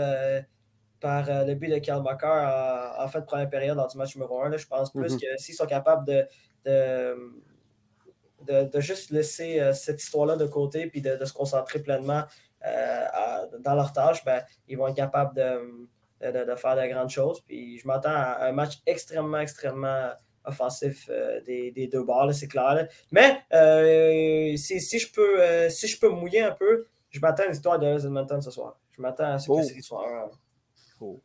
par 1.00 1.26
le 1.44 1.54
but 1.54 1.68
de 1.68 1.78
Karl 1.78 2.02
Macker 2.02 2.94
en, 2.98 3.08
fin 3.08 3.20
de 3.20 3.24
première 3.24 3.50
période 3.50 3.76
dans 3.76 3.88
du 3.88 3.98
match 3.98 4.14
numéro 4.14 4.40
1. 4.40 4.56
Je 4.56 4.66
pense 4.66 4.92
plus 4.92 5.16
mm-hmm. 5.16 5.20
que 5.20 5.42
s'ils 5.42 5.56
sont 5.56 5.66
capables 5.66 6.06
de 6.06 6.24
de, 6.64 7.16
juste 8.80 9.10
laisser 9.10 9.60
euh, 9.60 9.72
cette 9.72 10.02
histoire-là 10.02 10.36
de 10.36 10.46
côté 10.46 10.86
puis 10.86 11.00
de, 11.00 11.24
se 11.24 11.32
concentrer 11.32 11.80
pleinement 11.80 12.22
euh, 12.66 13.46
dans 13.60 13.74
leur 13.74 13.92
tâche, 13.92 14.24
ben, 14.24 14.42
ils 14.66 14.76
vont 14.76 14.88
être 14.88 14.96
capables 14.96 15.34
de, 15.34 16.54
faire 16.56 16.76
de 16.76 16.92
grandes 16.92 17.10
choses. 17.10 17.40
Puis 17.42 17.78
je 17.78 17.86
m'attends 17.86 18.10
à 18.10 18.46
un 18.46 18.52
match 18.52 18.80
extrêmement, 18.86 19.40
extrêmement 19.40 20.10
offensif 20.44 21.10
des, 21.44 21.70
des, 21.72 21.88
deux 21.88 22.02
bords, 22.02 22.32
c'est 22.32 22.48
clair. 22.48 22.88
Mais 23.12 23.42
si, 24.56 24.80
si, 24.80 24.98
je 24.98 25.12
peux, 25.12 25.68
si 25.68 25.86
je 25.86 26.00
peux 26.00 26.08
mouiller 26.08 26.40
un 26.40 26.52
peu, 26.52 26.86
je 27.10 27.20
m'attends 27.20 27.42
à 27.42 27.46
une 27.46 27.52
histoire 27.52 27.78
de 27.78 27.86
Edmonton 27.86 28.40
ce 28.40 28.50
soir. 28.50 28.78
Je 28.92 29.02
m'attends 29.02 29.32
à 29.32 29.38
ce 29.38 29.46
que 29.46 29.52
oh. 29.52 29.62
c'est 29.62 29.80
soit 29.82 30.30
oh. 31.00 31.20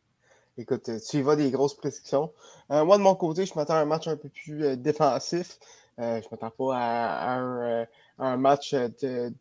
Écoute, 0.56 0.88
tu 1.10 1.16
y 1.16 1.22
vas 1.22 1.34
des 1.34 1.50
grosses 1.50 1.74
prédictions. 1.74 2.32
moi, 2.68 2.96
de 2.96 3.02
mon 3.02 3.16
côté, 3.16 3.44
je 3.44 3.54
m'attends 3.56 3.74
à 3.74 3.78
un 3.78 3.86
match 3.86 4.06
un 4.06 4.16
peu 4.16 4.28
plus 4.28 4.76
défensif. 4.76 5.58
Je 5.98 6.02
ne 6.02 6.30
m'attends 6.30 6.50
pas 6.50 6.76
à, 6.76 7.38
un, 7.38 7.86
un, 8.18 8.36
match 8.36 8.74
de, 8.74 9.32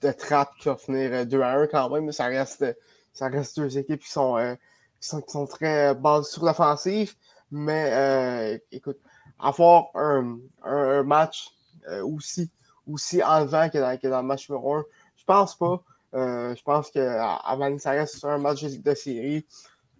de 0.00 0.12
trappe 0.12 0.50
qui 0.60 0.68
va 0.68 0.76
finir 0.76 1.26
2 1.26 1.40
à 1.40 1.52
1 1.52 1.66
quand 1.66 1.90
même, 1.90 2.06
mais 2.06 2.12
ça 2.12 2.26
reste, 2.26 2.64
ça 3.12 3.28
reste 3.28 3.58
deux 3.58 3.78
équipes 3.78 4.00
qui 4.00 4.10
sont, 4.10 4.56
qui 5.00 5.08
sont, 5.08 5.46
très 5.46 5.94
basées 5.94 6.30
sur 6.30 6.44
l'offensive. 6.44 7.14
Mais 7.50 7.90
euh, 7.92 8.58
écoute, 8.72 8.98
avoir 9.38 9.88
un, 9.94 10.38
un, 10.62 11.02
match 11.02 11.54
euh, 11.88 12.04
aussi, 12.04 12.50
aussi 12.86 13.22
enlevant 13.22 13.68
que 13.70 13.78
dans, 13.78 13.98
que 13.98 14.08
dans 14.08 14.20
le 14.20 14.26
match 14.26 14.48
numéro 14.48 14.74
1, 14.74 14.84
je 15.16 15.24
pense 15.24 15.56
pas. 15.56 15.82
Euh, 16.14 16.54
je 16.54 16.62
pense 16.62 16.90
qu'avant 16.90 17.74
que 17.74 17.82
ça 17.82 17.90
reste 17.90 18.24
un 18.24 18.38
match 18.38 18.62
de 18.62 18.94
série, 18.94 19.46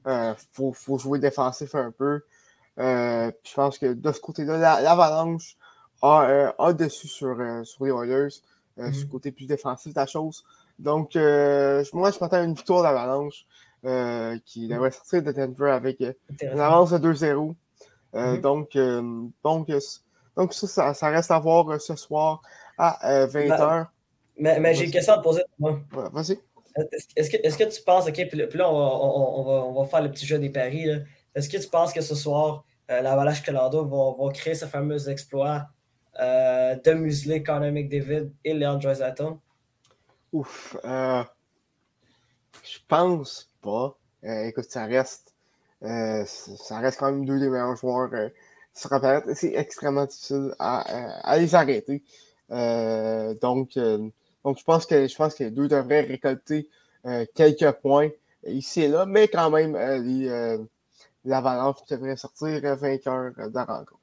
il 0.06 0.36
faut, 0.52 0.72
faut, 0.72 0.98
jouer 0.98 1.18
défensif 1.18 1.74
un 1.74 1.90
peu. 1.90 2.22
je 2.78 3.54
pense 3.54 3.78
que 3.78 3.92
de 3.92 4.12
ce 4.12 4.20
côté-là, 4.20 4.80
l'Avalanche 4.80 5.56
a, 6.02 6.54
a, 6.58 6.72
dessus 6.72 7.08
sur, 7.08 7.36
sur 7.64 7.84
les 7.84 7.90
Oilers, 7.90 8.30
sur 8.30 8.44
le 8.76 8.90
mm-hmm. 8.90 9.08
côté 9.08 9.32
plus 9.32 9.46
défensif 9.46 9.92
de 9.92 10.00
la 10.00 10.06
chose. 10.06 10.44
Donc, 10.78 11.14
moi, 11.14 12.10
je 12.10 12.20
m'attends 12.20 12.36
à 12.36 12.42
une 12.42 12.54
victoire 12.54 12.82
d'Avalanche. 12.82 13.46
Euh, 13.84 14.36
qui 14.44 14.66
mm. 14.66 14.70
devrait 14.70 14.90
sortir 14.90 15.22
de 15.22 15.30
Denver 15.30 15.70
avec 15.70 16.00
euh, 16.00 16.12
une 16.42 16.58
avance 16.58 16.90
de 16.90 16.98
2-0. 16.98 17.54
Euh, 18.14 18.36
mm-hmm. 18.36 18.40
donc, 18.40 18.76
donc, 19.44 19.70
donc, 20.36 20.52
ça, 20.52 20.94
ça, 20.94 21.08
reste 21.10 21.30
à 21.30 21.38
voir 21.38 21.80
ce 21.80 21.94
soir 21.94 22.42
à 22.76 23.26
20h. 23.26 23.86
Mais, 24.36 24.58
mais 24.58 24.74
j'ai 24.74 24.86
une 24.86 24.90
question 24.90 25.14
à 25.14 25.18
te 25.18 25.22
poser. 25.22 25.42
Vas-y. 25.60 26.40
Est-ce 27.16 27.30
que, 27.30 27.36
est 27.36 27.56
que, 27.56 27.72
tu 27.72 27.82
penses, 27.82 28.08
OK, 28.08 28.26
puis, 28.28 28.38
là, 28.54 28.70
on 28.70 28.78
va, 28.78 28.84
on, 28.94 29.42
va, 29.44 29.52
on, 29.64 29.82
va, 29.82 29.88
faire 29.88 30.02
le 30.02 30.10
petit 30.10 30.26
jeu 30.26 30.38
des 30.38 30.50
paris. 30.50 30.88
Est-ce 31.34 31.48
que 31.48 31.56
tu 31.56 31.68
penses 31.68 31.92
que 31.92 32.00
ce 32.00 32.14
soir, 32.14 32.64
la 32.88 33.14
Valache 33.14 33.44
Colorado 33.44 33.84
va, 33.84 34.24
va, 34.24 34.32
créer 34.32 34.54
ce 34.54 34.66
fameux 34.66 35.08
exploit 35.08 35.68
de 36.18 36.92
museler 36.94 37.42
Conor 37.42 37.72
McDavid 37.72 38.30
et 38.44 38.54
Leon 38.54 38.78
Draisaitl? 38.78 39.36
Ouf. 40.32 40.76
je 40.84 42.78
pense 42.88 43.50
pas. 43.62 43.96
Euh, 44.24 44.44
écoute, 44.44 44.64
ça 44.68 44.84
reste, 44.86 45.34
euh, 45.82 46.24
ça 46.24 46.80
reste 46.80 46.98
quand 46.98 47.10
même 47.10 47.24
deux 47.24 47.38
des 47.38 47.48
meilleurs 47.48 47.76
joueurs 47.76 48.10
euh, 48.12 48.28
sur 48.74 48.90
la 48.98 49.22
C'est 49.34 49.54
extrêmement 49.54 50.06
difficile 50.06 50.54
à, 50.58 50.80
à 51.22 51.38
les 51.38 51.54
arrêter. 51.54 52.02
donc, 52.50 53.78
donc 54.44 54.58
je 54.58 54.64
pense 54.64 54.86
que 54.86 55.06
je 55.06 55.16
pense 55.16 55.34
que 55.34 55.44
les 55.44 55.50
deux 55.50 55.68
devraient 55.68 56.02
récolter 56.02 56.68
quelques 57.34 57.72
points 57.80 58.10
ici 58.46 58.82
et 58.82 58.88
là, 58.88 59.04
mais 59.06 59.28
quand 59.28 59.50
même, 59.50 59.74
l'Avalanche 61.24 61.84
devrait 61.90 62.16
sortir 62.16 62.76
vainqueur 62.76 63.32
de 63.36 63.54
la 63.54 63.64
rencontre. 63.64 63.97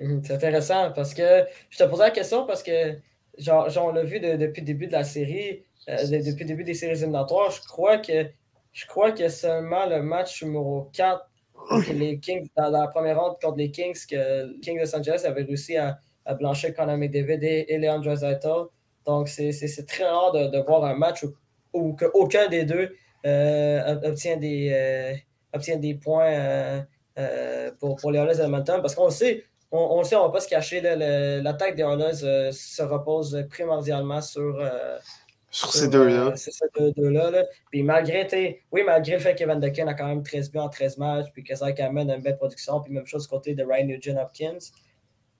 Hum, 0.00 0.22
c'est 0.24 0.34
intéressant 0.34 0.92
parce 0.92 1.12
que 1.14 1.44
je 1.70 1.78
te 1.78 1.84
posais 1.84 2.04
la 2.04 2.10
question 2.10 2.46
parce 2.46 2.62
que 2.62 2.98
genre, 3.36 3.68
genre 3.68 3.86
on 3.86 3.92
l'a 3.92 4.04
vu 4.04 4.20
depuis 4.20 4.60
le 4.60 4.66
début 4.66 4.86
de 4.86 4.92
la 4.92 5.04
série, 5.04 5.64
depuis 5.86 6.44
le 6.44 6.48
début 6.48 6.64
des 6.64 6.74
séries 6.74 6.98
éliminatoires, 6.98 7.50
je 7.50 7.60
crois 7.66 7.98
que 7.98 8.26
je 8.72 8.86
crois 8.86 9.10
que 9.12 9.28
seulement 9.28 9.86
le 9.86 10.02
match 10.02 10.42
numéro 10.42 10.88
4 10.92 11.28
les 11.92 12.18
Kings, 12.18 12.48
dans 12.56 12.70
la 12.70 12.86
première 12.88 13.20
ronde 13.20 13.36
contre 13.40 13.56
les 13.56 13.70
Kings, 13.70 13.98
que 14.08 14.46
le 14.46 14.60
King 14.60 14.76
de 14.76 14.82
Los 14.82 14.94
Angeles 14.94 15.22
avait 15.26 15.42
réussi 15.42 15.76
à, 15.76 15.98
à 16.24 16.34
blanchir 16.34 16.74
Conor 16.74 16.96
McDavid 16.96 17.42
et, 17.42 17.72
et 17.72 17.78
Leandro 17.78 18.14
Donc, 19.06 19.28
c'est 19.28 19.86
très 19.86 20.04
rare 20.04 20.32
de, 20.32 20.66
voir 20.66 20.84
un 20.84 20.94
match 20.94 21.24
où, 21.72 21.96
aucun 22.14 22.48
des 22.48 22.64
deux 22.64 22.94
euh, 23.26 24.00
obtient, 24.04 24.36
des, 24.36 24.70
euh, 24.72 25.14
obtient 25.52 25.76
des 25.76 25.94
points 25.94 26.82
euh, 27.18 27.70
pour, 27.78 27.96
pour 27.96 28.10
les 28.10 28.20
de 28.20 28.42
Edmonton. 28.42 28.80
Parce 28.80 28.94
qu'on 28.94 29.10
sait, 29.10 29.44
on, 29.70 29.98
le 29.98 30.04
sait, 30.04 30.16
on 30.16 30.22
ne 30.22 30.26
va 30.26 30.32
pas 30.32 30.40
se 30.40 30.48
cacher, 30.48 30.80
l'attaque 30.80 31.76
des 31.76 31.82
Oilers 31.82 32.52
se 32.52 32.82
repose 32.82 33.46
primordialement 33.50 34.20
sur 34.20 34.58
sur 35.50 35.72
ces 35.72 35.88
deux-là. 35.88 36.32
C'est 36.36 36.52
ces 36.52 36.66
deux-là. 36.96 37.44
Puis 37.70 37.82
malgré, 37.82 38.60
oui, 38.70 38.82
malgré 38.84 39.14
le 39.14 39.18
fait 39.18 39.34
que 39.34 39.44
Van 39.44 39.60
a 39.60 39.94
quand 39.94 40.06
même 40.06 40.22
13 40.22 40.50
buts 40.50 40.58
en 40.58 40.68
13 40.68 40.98
matchs, 40.98 41.26
puis 41.32 41.42
que 41.42 41.54
ça 41.54 41.66
amène 41.78 42.10
une 42.10 42.22
belle 42.22 42.36
production, 42.36 42.80
puis 42.80 42.92
même 42.92 43.06
chose 43.06 43.22
du 43.22 43.28
côté 43.28 43.54
de 43.54 43.64
Ryan 43.64 43.86
Nugent 43.86 44.16
Hopkins, 44.18 44.58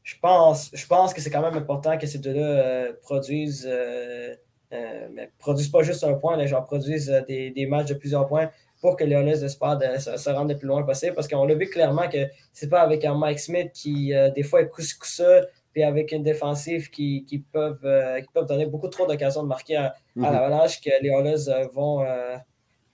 je 0.03 0.15
pense, 0.21 0.71
je 0.73 0.87
pense 0.87 1.13
que 1.13 1.21
c'est 1.21 1.31
quand 1.31 1.43
même 1.43 1.57
important 1.57 1.99
que 1.99 2.07
ces 2.07 2.19
deux-là 2.19 2.41
euh, 2.41 2.93
produisent, 3.03 3.69
euh, 3.71 4.35
euh, 4.73 5.09
mais 5.13 5.31
produisent 5.39 5.69
pas 5.69 5.83
juste 5.83 6.03
un 6.05 6.15
point, 6.15 6.39
mais 6.39 6.49
genre 6.49 6.65
produisent 6.65 7.13
des, 7.29 7.51
des, 7.51 7.67
matchs 7.67 7.89
de 7.89 7.95
plusieurs 7.95 8.27
points 8.27 8.51
pour 8.81 8.97
que 8.97 9.05
les 9.05 9.15
Oilers 9.15 9.45
espèrent 9.45 9.79
de, 9.79 9.99
se, 9.99 10.31
rendre 10.31 10.53
le 10.53 10.59
plus 10.59 10.69
loin 10.69 10.83
possible. 10.83 11.15
Parce 11.15 11.29
qu'on 11.29 11.45
l'a 11.45 11.55
vu 11.55 11.69
clairement 11.69 12.09
que 12.09 12.29
c'est 12.53 12.69
pas 12.69 12.81
avec 12.81 13.05
un 13.05 13.15
Mike 13.15 13.41
Smith 13.41 13.73
qui, 13.73 14.13
des 14.35 14.43
fois, 14.43 14.63
est 14.63 14.71
ça 15.03 15.43
puis 15.73 15.83
avec 15.83 16.13
une 16.13 16.23
défensive 16.23 16.91
qui, 16.91 17.25
qui 17.25 17.39
peuvent, 17.39 17.85
euh, 17.85 18.21
qui 18.21 18.29
peuvent 18.33 18.47
donner 18.47 18.67
beaucoup 18.67 18.89
trop 18.89 19.07
d'occasions 19.07 19.43
de 19.43 19.49
marquer 19.49 19.77
à, 19.77 19.95
mm 20.17 20.23
l'avalanche 20.23 20.81
que 20.81 20.91
les 21.01 21.11
Oilers 21.11 21.49
euh, 21.49 21.67
vont, 21.73 22.03
euh, 22.03 22.37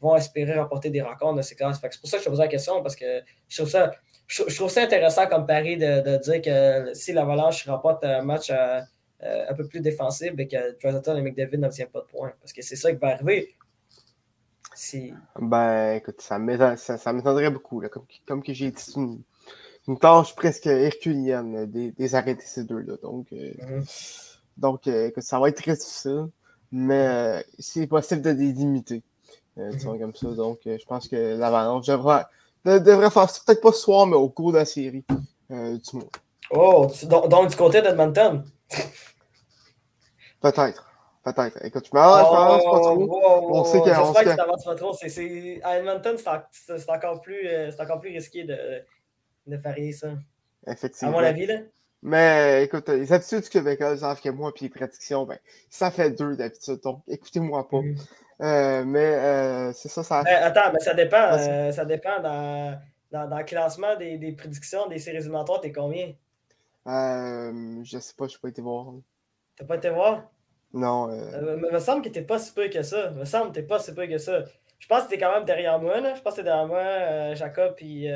vont 0.01 0.17
espérer 0.17 0.59
remporter 0.59 0.91
des 0.91 1.03
rencontres 1.03 1.37
de 1.37 1.43
ces 1.43 1.55
classes. 1.55 1.81
C'est 1.81 2.01
pour 2.01 2.09
ça 2.09 2.17
que 2.17 2.23
je 2.23 2.25
te 2.27 2.31
pose 2.31 2.41
la 2.41 2.49
question, 2.49 2.83
parce 2.83 2.97
que 2.97 3.23
je 3.49 3.57
trouve 3.57 3.71
ça, 3.71 3.93
je, 4.27 4.55
trouve 4.55 4.71
ça 4.71 4.83
intéressant 4.83 5.27
comme 5.27 5.47
pari 5.47 5.77
de, 5.77 6.01
de, 6.01 6.17
dire 6.19 6.43
que 6.43 6.95
si 6.95 7.13
l'avalanche 7.13 7.67
remporte 7.67 8.05
un 8.05 8.23
match 8.23 8.51
un 8.51 9.55
peu 9.55 9.67
plus 9.67 9.81
défensif, 9.81 10.33
et 10.37 10.47
que 10.47 10.77
Jonathan 10.79 11.17
et 11.17 11.23
McDavid 11.23 11.59
n'obtiennent 11.59 11.89
pas 11.89 12.01
de 12.01 12.07
points. 12.07 12.35
Parce 12.41 12.53
que 12.53 12.61
c'est 12.61 12.77
ça 12.77 12.93
qui 12.93 12.99
va 12.99 13.09
arriver. 13.09 13.55
Si... 14.75 15.13
Ben, 15.41 15.95
écoute, 15.95 16.21
ça 16.21 16.39
m'étonnerait 16.39 17.51
beaucoup. 17.51 17.83
Comme, 17.91 18.05
comme 18.27 18.43
que 18.43 18.53
j'ai 18.53 18.71
dit, 18.71 18.95
une 19.87 19.99
tâche 19.99 20.35
presque 20.35 20.67
herculienne 20.67 21.67
des, 21.67 21.93
des 21.93 22.15
arrêter 22.15 22.45
ces 22.45 22.65
deux-là. 22.65 22.97
Donc, 23.03 23.27
euh, 23.33 23.53
mhm. 23.63 23.85
donc 24.57 24.87
euh, 24.87 25.11
ça 25.19 25.39
va 25.39 25.49
être 25.49 25.63
très 25.63 25.75
difficile, 25.75 26.29
mais 26.73 27.07
euh, 27.07 27.43
c'est 27.59 27.87
possible 27.87 28.23
de 28.23 28.31
les 28.31 28.53
limiter. 28.53 29.03
Mhm. 29.57 29.99
comme 30.01 30.15
ça. 30.15 30.29
Donc, 30.29 30.61
je 30.65 30.85
pense 30.85 31.07
que 31.07 31.37
l'Avalanche 31.37 31.87
devrait, 31.87 32.25
devrait 32.65 33.11
faire 33.11 33.29
peut-être 33.47 33.61
pas 33.61 33.73
ce 33.73 33.81
soir, 33.81 34.07
mais 34.07 34.17
au 34.17 34.29
cours 34.29 34.53
de 34.53 34.59
la 34.59 34.65
série 34.65 35.05
du 35.49 35.97
mois. 35.97 36.09
Oh, 36.51 36.91
donc, 37.05 37.51
du 37.51 37.57
côté 37.57 37.81
d'Edmonton? 37.81 38.45
Peut-être. 40.41 40.94
Peut-être. 41.25 41.65
Écoute, 41.65 41.89
je 41.91 41.97
m'avance 41.97 42.65
pas 42.65 42.81
trop. 42.81 43.51
on 43.51 43.65
sait 43.65 43.81
J'espère 43.85 44.25
que 44.25 44.31
tu 44.31 44.37
t'avances 44.37 44.65
pas 44.65 44.75
trop. 44.75 44.95
à 45.63 45.79
Edmonton, 45.79 46.17
c'est 46.51 46.91
encore, 46.91 47.21
plus, 47.23 47.49
encore 47.79 48.01
plus 48.01 48.11
risqué 48.11 48.45
de, 48.45 48.85
de 49.47 49.57
varier 49.57 49.93
ça. 49.93 50.09
Effectivement. 50.67 51.19
À 51.19 51.21
mon 51.23 51.27
avis, 51.27 51.47
là. 51.47 51.57
Mais 52.03 52.65
écoute, 52.65 52.91
les 52.91 53.11
habitudes 53.15 53.41
du 53.41 53.49
Québécois 53.49 53.97
savent 53.97 54.21
que 54.21 54.29
moi, 54.29 54.53
puis 54.53 54.67
les 54.67 54.69
prédictions, 54.69 55.25
ben, 55.25 55.39
ça 55.71 55.91
fait 55.91 56.11
deux 56.11 56.37
d'habitude. 56.37 56.81
Donc, 56.83 57.01
écoutez-moi 57.09 57.67
pas. 57.67 57.81
Mm. 57.81 57.97
Euh, 58.43 58.85
mais 58.85 59.15
euh, 59.15 59.73
c'est 59.73 59.89
ça, 59.89 60.03
ça. 60.03 60.23
Ben, 60.23 60.43
attends, 60.43 60.71
mais 60.73 60.81
ça 60.81 60.93
dépend. 60.93 61.39
Euh, 61.39 61.73
ça 61.73 61.87
dépend 61.87 62.21
dans, 62.21 62.79
dans, 63.11 63.27
dans, 63.27 63.39
le 63.39 63.45
classement 63.45 63.97
des, 63.97 64.19
des 64.19 64.33
prédictions 64.33 64.87
des 64.89 64.99
séries 64.99 65.17
éliminatoires, 65.17 65.63
t'es 65.63 65.73
combien? 65.73 66.13
je 66.87 67.99
sais 67.99 68.13
pas, 68.15 68.27
je 68.27 68.35
n'ai 68.35 68.41
pas 68.43 68.49
été 68.49 68.61
voir. 68.61 68.93
T'as 69.57 69.65
pas 69.65 69.77
été 69.77 69.89
voir? 69.89 70.25
Non. 70.75 71.09
Il 71.11 71.73
me 71.73 71.79
semble 71.79 72.03
que 72.03 72.11
t'es 72.11 72.23
pas 72.23 72.39
si 72.39 72.53
peu 72.53 72.69
que 72.69 72.83
ça. 72.83 73.11
Il 73.13 73.19
me 73.21 73.25
semble 73.25 73.49
que 73.49 73.55
t'es 73.55 73.63
pas 73.63 73.79
si 73.79 73.95
peu 73.95 74.07
que 74.07 74.19
ça. 74.19 74.45
Je 74.79 74.87
pense 74.87 75.05
que 75.05 75.09
t'es 75.09 75.19
quand 75.19 75.33
même 75.33 75.45
derrière 75.45 75.79
moi, 75.79 76.01
là. 76.01 76.15
Je 76.15 76.21
pense 76.21 76.35
que 76.35 76.41
t'es 76.41 76.45
derrière 76.45 76.67
moi, 76.67 77.35
Jacob, 77.35 77.75
puis 77.75 78.09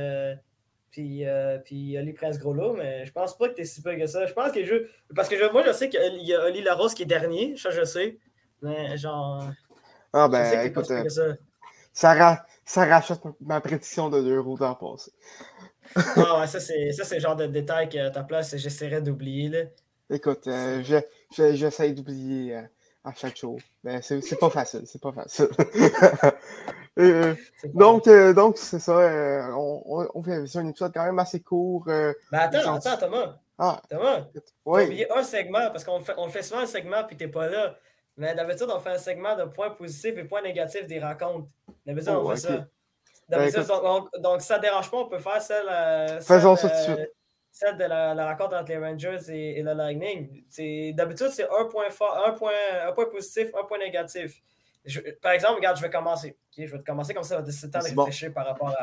puis, 0.91 1.27
euh, 1.27 1.59
puis 1.59 1.99
Oli 1.99 2.13
Prince 2.13 2.39
Gros 2.39 2.55
mais 2.73 3.05
je 3.05 3.13
pense 3.13 3.37
pas 3.37 3.49
que 3.49 3.55
tu 3.55 3.63
es 3.63 3.65
si 3.65 3.83
peu 3.83 3.95
que 3.97 4.07
ça. 4.07 4.27
Je 4.27 4.33
pense 4.33 4.53
que 4.53 4.65
je. 4.65 4.75
Parce 5.15 5.29
que 5.29 5.37
je, 5.37 5.51
moi, 5.53 5.63
je 5.67 5.73
sais 5.73 5.89
qu'il 5.89 6.27
y 6.27 6.35
a 6.35 6.45
Oli 6.45 6.63
Larose 6.63 6.95
qui 6.95 7.03
est 7.03 7.07
dernier, 7.07 7.57
ça, 7.57 7.71
je 7.71 7.85
sais. 7.85 8.19
Mais 8.63 8.97
genre. 8.97 9.45
Ah, 10.13 10.29
ben, 10.29 10.67
écoute. 10.67 10.91
Euh, 10.91 11.09
ça. 11.09 11.23
Ça, 11.93 12.45
ça, 12.65 12.85
rachète 12.87 13.21
ma 13.41 13.61
prédiction 13.61 14.09
de 14.09 14.21
2 14.21 14.37
euros 14.37 14.57
le 14.59 14.75
passé. 14.79 15.11
ah, 15.97 16.41
ouais, 16.41 16.47
ça, 16.47 16.61
c'est 16.61 17.15
le 17.15 17.21
genre 17.21 17.37
de 17.37 17.47
détail 17.47 17.89
que 17.89 17.99
à 17.99 18.11
ta 18.11 18.23
place, 18.23 18.57
j'essaierais 18.57 19.03
d'oublier. 19.03 19.69
Écoute, 20.11 20.47
euh, 20.47 20.83
j'essaie 21.31 21.93
d'oublier 21.93 22.57
euh, 22.57 22.63
à 23.05 23.15
chaque 23.15 23.37
jour. 23.37 23.59
Mais 23.85 24.01
c'est 24.03 24.39
pas 24.39 24.51
facile, 24.51 24.83
c'est 24.87 25.01
pas 25.01 25.13
facile. 25.13 25.49
Euh, 26.99 27.37
donc, 27.75 28.09
euh, 28.09 28.33
donc 28.33 28.59
c'est 28.59 28.81
ça. 28.81 28.99
Euh, 28.99 29.53
on, 29.55 30.09
on, 30.15 30.21
fait 30.21 30.57
un 30.57 30.67
épisode 30.67 30.93
quand 30.93 31.05
même 31.05 31.21
assez 31.21 31.41
court. 31.41 31.85
Mais 31.87 32.13
attends, 32.33 32.75
attends, 32.75 32.97
Thomas. 32.97 33.37
Ah, 33.57 33.81
Thomas. 33.89 34.27
Oui. 34.65 34.85
oublié 34.87 35.07
un 35.13 35.23
segment, 35.23 35.71
parce 35.71 35.85
qu'on 35.85 36.01
fait, 36.01 36.15
on 36.17 36.29
fait 36.29 36.43
souvent 36.43 36.63
un 36.63 36.67
segment 36.67 37.05
puis 37.05 37.17
t'es 37.17 37.29
pas 37.29 37.49
là. 37.49 37.77
Mais 38.17 38.35
d'habitude, 38.35 38.67
on 38.75 38.81
fait 38.81 38.91
un 38.91 38.99
segment 38.99 39.37
de 39.37 39.45
points 39.45 39.71
positifs 39.71 40.19
et 40.19 40.25
points 40.25 40.43
négatifs 40.43 40.89
des 40.89 40.99
rencontres. 40.99 41.47
D'habitude, 41.87 42.09
on 42.09 42.25
oh, 42.25 42.31
fait 42.31 42.37
ça. 42.37 42.67
Ben, 43.29 43.49
donc, 43.53 44.09
donc, 44.19 44.43
ça 44.43 44.57
ne 44.57 44.63
dérange 44.63 44.91
pas, 44.91 44.97
on 44.97 45.09
peut 45.09 45.21
faire 45.21 45.41
celle. 45.41 46.21
Faisons 46.23 46.57
ça 46.57 46.69
tout 46.69 46.75
de 46.75 46.97
suite. 46.97 47.13
Celle 47.51 47.77
de 47.77 47.85
la, 47.85 48.31
rencontre 48.31 48.57
entre 48.57 48.71
les 48.71 48.79
Rangers 48.79 49.19
et, 49.29 49.63
le 49.63 49.73
Lightning. 49.73 50.45
D'habitude, 50.95 51.29
c'est 51.29 51.49
un 51.49 51.65
point, 51.65 51.87
un, 52.25 52.33
point, 52.33 52.53
un 52.87 52.93
point 52.93 53.07
positif, 53.07 53.49
un 53.61 53.65
point 53.65 53.79
négatif. 53.79 54.41
par 55.21 55.33
exemple, 55.33 55.57
regarde, 55.57 55.77
je 55.77 55.83
vais 55.83 55.91
commencer. 55.91 56.37
je 56.57 56.67
vais 56.67 56.79
te 56.79 56.85
commencer 56.85 57.15
comme 57.15 57.25
ça, 57.25 57.45
c'est 57.51 57.71
temps 57.71 57.81
de 57.81 58.01
réfléchir 58.01 58.33
par 58.33 58.47
rapport 58.47 58.75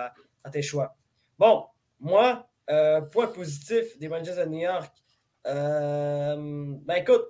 à, 0.44 0.50
tes 0.50 0.62
choix. 0.62 0.96
Bon, 1.40 1.66
moi, 2.00 2.48
euh, 2.70 3.02
point 3.02 3.28
positif 3.28 3.98
des 3.98 4.08
Rangers 4.08 4.36
de 4.36 4.46
New 4.46 4.60
York. 4.60 4.94
Euh, 5.48 6.36
ben 6.38 6.96
écoute, 6.96 7.26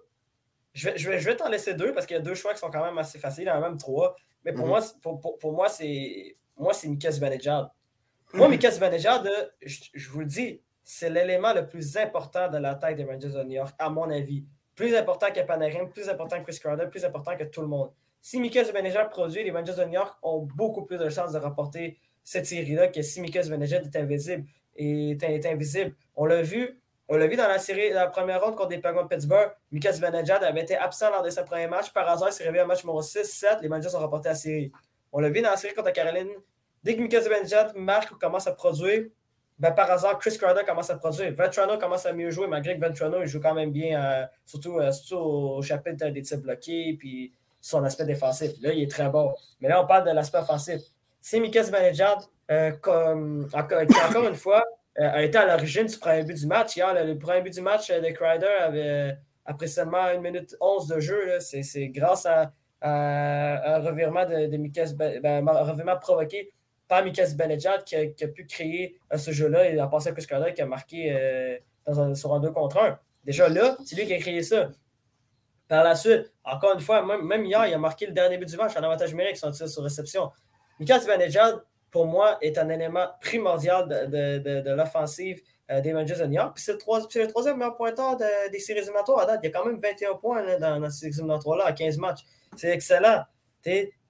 je 0.74 0.90
vais, 0.90 0.98
je 0.98 1.10
vais, 1.10 1.20
je 1.20 1.26
vais 1.26 1.36
t'en 1.36 1.50
laisser 1.50 1.74
deux 1.74 1.94
parce 1.94 2.06
qu'il 2.06 2.16
y 2.16 2.20
a 2.20 2.24
deux 2.24 2.36
choix 2.36 2.54
qui 2.54 2.60
sont 2.60 2.70
quand 2.70 2.84
même 2.84 2.98
assez 2.98 3.20
faciles, 3.20 3.46
il 3.46 3.48
y 3.48 3.52
en 3.52 3.56
a 3.56 3.70
même 3.70 3.78
trois. 3.78 4.16
Mais 4.44 4.54
pour, 4.54 4.66
mhm. 4.66 4.70
moi, 4.72 4.82
pour, 5.02 5.20
pour, 5.20 5.38
pour 5.38 5.54
moi, 5.54 5.70
c'est 5.70 6.38
moi, 6.58 6.74
c'est 6.74 6.88
Mika 6.88 7.12
Zibanejad. 7.12 7.70
Moi, 8.34 8.48
Mika 8.50 8.72
Zibanejad, 8.72 9.54
je, 9.62 9.80
je 9.94 10.10
vous 10.10 10.20
le 10.20 10.26
dis, 10.26 10.62
c'est 10.86 11.10
l'élément 11.10 11.52
le 11.52 11.68
plus 11.68 11.98
important 11.98 12.48
de 12.48 12.60
l'attaque 12.60 12.96
des 12.96 13.04
Rangers 13.04 13.30
de 13.30 13.44
New 13.44 13.56
York, 13.56 13.76
à 13.80 13.90
mon 13.90 14.08
avis. 14.12 14.46
Plus 14.76 14.96
important 14.96 15.32
que 15.34 15.42
Panarin, 15.42 15.88
plus 15.88 16.08
important 16.08 16.38
que 16.38 16.44
Chris 16.44 16.60
Carter, 16.62 16.86
plus 16.88 17.04
important 17.04 17.36
que 17.36 17.44
tout 17.44 17.62
le 17.62 17.68
monde. 17.68 17.92
Si 18.22 18.40
Mika 18.40 18.64
Zibanejad 18.64 19.10
produit, 19.10 19.44
les 19.44 19.50
Rangers 19.50 19.74
de 19.74 19.84
New 19.84 19.94
York 19.94 20.16
ont 20.22 20.48
beaucoup 20.56 20.86
plus 20.86 21.00
de 21.00 21.10
chances 21.10 21.32
de 21.32 21.40
remporter 21.40 21.98
cette 22.24 22.46
série-là 22.46 22.90
que 22.90 23.02
si 23.02 23.20
Mika 23.20 23.42
Zibanejad 23.42 23.84
est 23.84 24.00
invisible. 24.00 24.46
Et 24.76 25.12
est 25.12 25.46
invisible. 25.46 25.96
On 26.16 26.26
l'a 26.26 26.42
vu, 26.42 26.80
on 27.08 27.16
l'a 27.16 27.28
vu 27.28 27.36
dans 27.36 27.48
la 27.48 27.60
série, 27.60 27.92
la 27.92 28.08
première 28.08 28.44
ronde 28.44 28.56
contre 28.56 28.72
les 28.72 28.80
Penguins 28.80 29.04
de 29.04 29.08
Pittsburgh. 29.08 29.52
Mika 29.72 29.92
Zibanejad 29.92 30.44
avait 30.44 30.62
été 30.62 30.76
absent 30.76 31.10
lors 31.10 31.24
de 31.24 31.30
sa 31.32 31.44
premier 31.44 31.68
match. 31.68 31.94
Par 31.94 32.08
hasard, 32.08 32.30
il 32.30 32.34
s'est 32.34 32.44
réveillé 32.44 32.62
à 32.62 32.66
match 32.66 32.84
numéro 32.84 33.02
6-7. 33.02 33.62
Les 33.62 33.70
Rangers 33.70 33.96
ont 33.96 34.00
remporté 34.00 34.30
la 34.30 34.36
série. 34.36 34.72
On 35.12 35.20
l'a 35.20 35.30
vu 35.30 35.42
dans 35.42 35.50
la 35.50 35.58
série 35.58 35.74
contre 35.74 35.94
Caroline. 35.94 36.30
Dès 36.84 36.96
que 36.96 37.02
Mika 37.02 37.22
Zibanejad 37.22 37.76
marque 37.76 38.12
ou 38.12 38.18
commence 38.18 38.46
à 38.46 38.52
produire, 38.52 39.06
ben, 39.58 39.72
par 39.72 39.90
hasard, 39.90 40.18
Chris 40.20 40.38
Carter 40.38 40.66
commence 40.66 40.90
à 40.90 40.98
produire. 40.98 41.34
Ventrano 41.34 41.78
commence 41.78 42.06
à 42.06 42.12
mieux 42.12 42.30
jouer, 42.30 42.48
malgré 42.48 42.76
que 42.76 42.82
Ventrano 42.82 43.22
il 43.22 43.28
joue 43.28 43.40
quand 43.40 43.54
même 43.54 43.72
bien, 43.72 44.04
euh, 44.04 44.26
surtout, 44.46 44.80
euh, 44.80 44.92
surtout, 44.92 45.24
au 45.24 45.62
chapitre 45.62 46.08
des 46.10 46.22
tirs 46.22 46.40
bloqués, 46.40 46.96
puis 47.00 47.34
son 47.62 47.84
aspect 47.86 48.06
défensif. 48.06 48.52
Là, 48.62 48.74
il 48.74 48.84
est 48.84 48.92
très 48.92 49.10
bon. 49.10 49.34
Mais 49.62 49.70
là, 49.70 49.82
on 49.82 49.88
parle 49.88 50.06
de 50.06 50.12
l'aspect 50.12 50.40
offensif. 50.40 50.82
C'est 51.22 51.40
Zibanejad, 51.40 52.20
euh, 52.52 52.72
comme, 52.82 53.48
encore, 53.54 53.82
qui, 53.88 53.98
encore 54.10 54.28
une 54.28 54.36
fois, 54.36 54.64
a 54.98 55.24
été 55.24 55.38
à 55.38 55.46
l'origine 55.46 55.86
du 55.86 55.98
premier 55.98 56.24
but 56.24 56.38
du 56.38 56.48
match. 56.48 56.76
Hier, 56.76 56.94
le, 56.94 57.18
premier 57.18 57.42
but 57.42 57.54
du 57.54 57.62
match 57.62 57.90
de 57.90 58.10
Crider 58.12 58.46
avait, 58.60 59.18
après 59.46 59.68
seulement 59.68 60.04
1 60.04 60.20
minute 60.20 60.56
11 60.60 60.88
de 60.88 61.00
jeu, 61.00 61.40
c'est 61.40 61.88
grâce 61.90 62.26
à, 62.26 62.52
un 62.82 63.80
revirement 63.80 64.26
de, 64.26 64.48
de 64.48 64.58
Mika, 64.58 64.84
ben, 64.94 65.48
un 65.48 65.64
revirement 65.64 65.98
provoqué 65.98 66.52
par 66.88 67.04
Mika 67.04 67.26
Zibanejad 67.26 67.84
qui, 67.84 67.96
a, 67.96 68.28
pu 68.28 68.46
créer 68.46 69.00
euh, 69.12 69.18
ce 69.18 69.32
jeu-là 69.32 69.70
et 69.70 69.80
a 69.80 69.88
passé 69.88 70.10
à 70.10 70.12
Chris 70.12 70.28
qui 70.54 70.62
a 70.62 70.66
marqué 70.66 71.12
euh, 71.12 71.58
dans 71.86 72.00
un, 72.00 72.16
sur 72.16 72.34
un 72.34 72.40
2 72.40 72.52
contre 72.52 72.78
1. 72.78 73.00
Déjà 73.24 73.50
là, 73.50 73.78
c'est 73.86 73.96
lui 73.96 74.06
qui 74.06 74.14
a 74.14 74.20
créé 74.20 74.44
ça. 74.44 74.70
Par 75.68 75.84
la 75.84 75.96
suite, 75.96 76.32
encore 76.44 76.74
une 76.74 76.80
fois, 76.80 77.04
même, 77.04 77.44
hier, 77.44 77.66
il 77.66 77.74
a 77.74 77.78
marqué 77.80 78.06
le 78.06 78.12
dernier 78.12 78.38
but 78.38 78.48
du 78.48 78.56
match 78.56 78.78
en 78.78 78.84
avantage 78.84 79.10
numérique 79.10 79.38
son 79.38 79.50
tir 79.50 79.68
sur 79.68 79.82
réception. 79.82 80.32
Mika 80.80 81.00
Zibanejad, 81.00 81.64
pour 81.90 82.06
moi, 82.06 82.38
est 82.42 82.58
un 82.60 82.70
élément 82.70 83.08
primordial 83.20 83.88
de, 83.88 84.76
l'offensive 84.76 85.42
euh, 85.72 85.82
des 85.82 85.92
Rangers 85.92 86.18
de 86.20 86.26
New 86.26 86.34
York. 86.34 86.52
Puis 86.54 86.64
c'est 86.64 86.74
le, 86.74 87.28
troisième 87.28 87.58
meilleur 87.58 87.76
pointeur 87.76 88.16
des 88.16 88.60
séries 88.60 88.80
éliminatoires 88.80 89.22
à 89.22 89.26
date. 89.26 89.40
Il 89.42 89.48
y 89.48 89.50
a 89.50 89.58
quand 89.58 89.66
même 89.66 89.80
21 89.80 90.14
points 90.16 90.60
dans, 90.60 90.80
dans, 90.80 90.90
ces 90.92 91.08
éliminatoires-là 91.08 91.66
à 91.66 91.74
15 91.74 91.98
matchs. 91.98 92.22
C'est 92.56 92.70
excellent. 92.70 93.24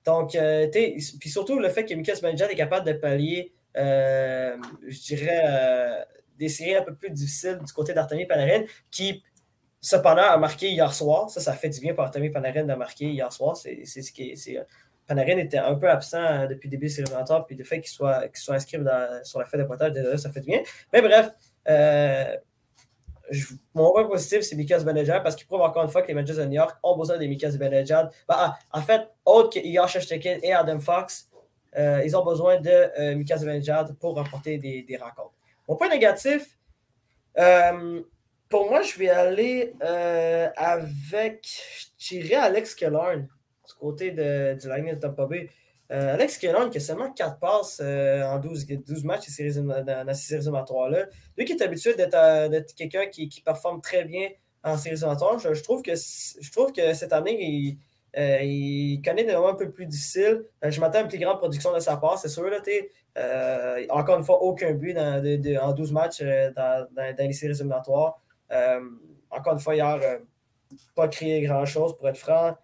Donc, 0.06 0.36
euh, 0.36 0.70
puis 0.72 1.30
surtout 1.30 1.60
le 1.60 1.70
fait 1.70 1.86
que 1.86 1.94
Mika 1.96 2.14
Zibanejad 2.14 2.52
est 2.52 2.56
capable 2.56 2.86
de 2.86 2.94
pallier, 2.94 3.54
euh, 3.76 4.56
je 4.88 5.00
dirais, 5.00 5.42
euh, 5.44 6.04
des 6.38 6.50
séries 6.50 6.76
un 6.76 6.84
peu 6.84 6.94
plus 6.94 7.10
difficiles 7.10 7.60
du 7.66 7.74
côté 7.74 7.94
d'Artemi 7.94 8.26
Panarin, 8.26 8.64
qui 8.92 9.24
cependant 9.82 10.22
a 10.22 10.38
marqué 10.38 10.70
hier 10.70 10.94
soir. 10.94 11.30
Ça, 11.30 11.42
ça 11.42 11.54
fait 11.54 11.70
du 11.70 11.80
bien 11.80 11.94
pour 11.96 12.04
Artemi 12.04 12.30
Panarin 12.30 12.64
de 12.64 12.74
marquer 12.76 13.10
hier 13.10 13.32
soir. 13.34 13.58
C'est 13.58 13.84
ce 13.86 14.12
qui. 14.12 14.36
Panarin 15.08 15.38
était 15.38 15.60
un 15.60 15.76
peu 15.76 15.88
absent 15.90 16.48
depuis 16.48 16.68
le 16.68 16.72
début 16.72 16.88
de 16.88 16.92
série 16.92 17.12
puis 17.48 17.56
le 17.56 17.64
fait 17.64 17.80
qu'il 17.80 17.92
soit, 17.92 18.28
soit 18.34 18.56
inscrit 18.56 18.80
sur 19.24 19.40
la 19.40 19.46
fête 19.46 19.60
de 19.60 19.66
pointage, 19.66 19.94
ça 20.18 20.32
fait 20.32 20.40
du 20.40 20.48
bien. 20.48 20.62
Mais 20.94 21.02
bref, 21.02 21.30
mon 23.74 23.92
point 23.92 24.06
positif, 24.06 24.42
c'est 24.42 24.56
Mika 24.56 24.80
Zibanejad 24.80 25.24
parce 25.24 25.36
qu'il 25.36 25.48
prouve 25.48 25.62
encore 25.62 25.84
une 25.84 25.90
fois 25.90 26.02
que 26.02 26.08
les 26.08 26.14
Rangers 26.14 26.36
de 26.36 26.46
New 26.46 26.54
York 26.54 26.78
ont 26.84 26.98
besoin 26.98 27.18
de 27.18 27.26
Mika 27.26 27.50
Zibanejad. 27.50 28.10
Ben, 28.28 28.36
ah, 28.38 28.58
en 28.72 28.82
fait, 28.82 29.02
autre 29.26 29.50
que 29.50 29.60
Igor 29.60 29.88
Shechekin 29.88 30.40
et 30.44 30.54
Adam 30.54 30.80
Fox, 30.80 31.30
euh, 31.78 32.02
ils 32.06 32.16
ont 32.16 32.24
besoin 32.24 32.60
de 32.60 32.70
euh, 32.70 33.16
Mika 33.16 33.38
Zibanejad 33.38 33.96
pour 34.00 34.16
remporter 34.16 34.58
des, 34.58 34.84
des, 34.84 34.98
rencontres. 34.98 35.34
Mon 35.68 35.76
point 35.76 35.90
négatif, 35.90 36.58
euh, 37.38 38.02
pour 38.48 38.70
moi, 38.70 38.82
je 38.82 38.98
vais 38.98 39.10
aller 39.10 39.74
avec, 40.56 41.48
je 41.98 42.18
dirais 42.20 42.36
Alex 42.36 42.76
Killorn 42.76 43.22
du 43.22 43.74
côté 43.80 44.12
de, 44.12 44.58
du 44.60 44.68
Lightning 44.68 44.96
de 44.96 45.00
Tampa 45.00 45.26
Bay. 45.26 45.50
Euh, 45.92 46.16
Alex 46.16 46.40
Kellogg 46.40 46.72
qui 46.72 46.78
a 46.80 46.82
seulement 46.82 47.12
4 47.12 47.38
passes 47.38 47.80
euh, 47.84 48.24
en 48.24 48.40
12, 48.40 48.66
12 48.66 49.04
matchs 49.04 49.28
dans, 49.28 50.14
ces 50.14 50.28
séries 50.28 50.42
éliminatoires-là. 50.42 51.06
Lui 51.38 51.46
qui 51.46 51.54
est 51.54 51.62
habitué 51.62 51.94
d'être 51.94 52.16
euh, 52.16 52.62
quelqu'un 52.76 53.06
qui, 53.08 53.30
qui, 53.30 53.42
performe 53.42 53.82
très 53.82 54.04
bien 54.04 54.30
en 54.64 54.78
séries 54.78 54.96
éliminatoires, 54.96 55.38
je, 55.38 55.62
trouve, 55.62 55.84
que, 55.84 55.94
je 55.94 56.52
trouve 56.52 56.72
que 56.72 56.94
cette 56.96 57.14
année, 57.14 57.78
il, 58.16 59.02
connaît 59.04 59.26
des 59.26 59.34
moments 59.34 59.50
un 59.50 59.56
peu 59.56 59.70
plus 59.70 59.86
difficiles. 59.86 60.46
je 60.64 60.80
m'attends 60.80 61.00
à 61.00 61.02
une 61.04 61.08
plus 61.08 61.20
grande 61.20 61.38
production 61.38 61.72
de 61.72 61.80
sa 61.80 61.98
part, 61.98 62.18
c'est 62.18 62.30
sûr. 62.30 62.50
Là, 62.50 62.62
encore 63.92 64.18
une 64.18 64.24
fois, 64.24 64.42
aucun 64.42 64.74
but 64.74 64.98
en 64.98 65.74
12 65.74 65.92
matchs 65.92 66.24
dans, 66.24 66.88
dans, 66.96 67.16
les 67.20 67.34
séries 67.34 67.54
éliminatoires. 67.54 68.20
encore 69.30 69.54
une 69.54 69.60
fois, 69.60 69.76
hier, 69.76 70.00
pas 70.96 71.08
créé 71.10 71.42
grand-chose 71.42 71.96
pour 71.96 72.10
être 72.10 72.18
franc. 72.18 72.56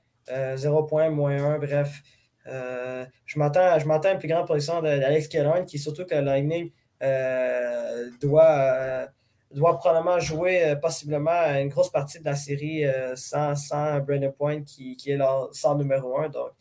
0 0.56 0.84
points, 0.86 1.12
moins 1.12 1.38
1, 1.38 1.60
bref. 1.60 2.02
Euh, 2.48 3.06
je 3.26 3.38
m'attends 3.38 3.62
à 3.62 3.80
une 4.12 4.20
plus 4.20 4.28
grande 4.28 4.48
position 4.48 4.82
d'Alex 4.82 5.28
Kellogg, 5.28 5.66
qui 5.66 5.80
surtout 5.80 6.06
que 6.06 6.16
Lightning 6.16 6.72
euh, 7.04 8.10
doit, 8.20 8.50
euh, 8.50 9.08
doit 9.52 9.78
probablement 9.78 10.20
jouer 10.20 10.76
possiblement 10.82 11.44
une 11.60 11.70
grosse 11.70 11.90
partie 11.90 12.20
de 12.20 12.26
la 12.26 12.36
série 12.36 12.84
sans, 13.16 13.56
sans 13.56 14.00
Brandon 14.00 14.34
Point, 14.38 14.64
qui, 14.64 14.96
qui 14.96 15.12
est 15.12 15.18
leur 15.18 15.54
sans 15.54 15.76
numéro 15.76 16.18
un. 16.18 16.30
Donc, 16.30 16.52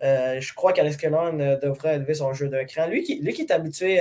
je 0.00 0.54
crois 0.54 0.72
qu'Alex 0.72 0.96
Kellogg 0.96 1.36
devrait 1.60 1.96
élever 1.96 2.14
son 2.14 2.32
jeu 2.32 2.48
d'un 2.48 2.64
cran. 2.64 2.86
Lui 2.86 3.02
qui, 3.02 3.20
lui 3.20 3.32
qui 3.32 3.42
est 3.42 3.52
habitué 3.52 4.00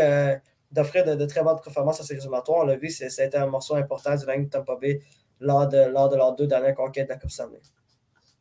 d'offrir 0.72 1.04
de, 1.06 1.26
très 1.26 1.44
bonnes 1.44 1.60
performances 1.64 2.00
à 2.00 2.04
ses 2.04 2.14
éliminatoires, 2.14 2.60
on 2.60 2.66
l'a 2.66 2.76
vu, 2.76 2.90
c'était 2.90 3.36
un 3.38 3.48
morceau 3.48 3.76
important 3.76 4.16
du 4.16 4.26
Lightning 4.26 4.50
Tampa 4.50 4.76
Bay 4.76 5.02
lors 5.40 5.68
de, 5.68 5.86
lors 5.86 6.10
de 6.10 6.16
leurs 6.16 6.36
deux 6.36 6.48
dernières 6.48 6.76
conquêtes 6.76 7.08
de 7.08 7.14
la 7.14 7.20
Coupe 7.20 7.32
Stanley. 7.32 7.60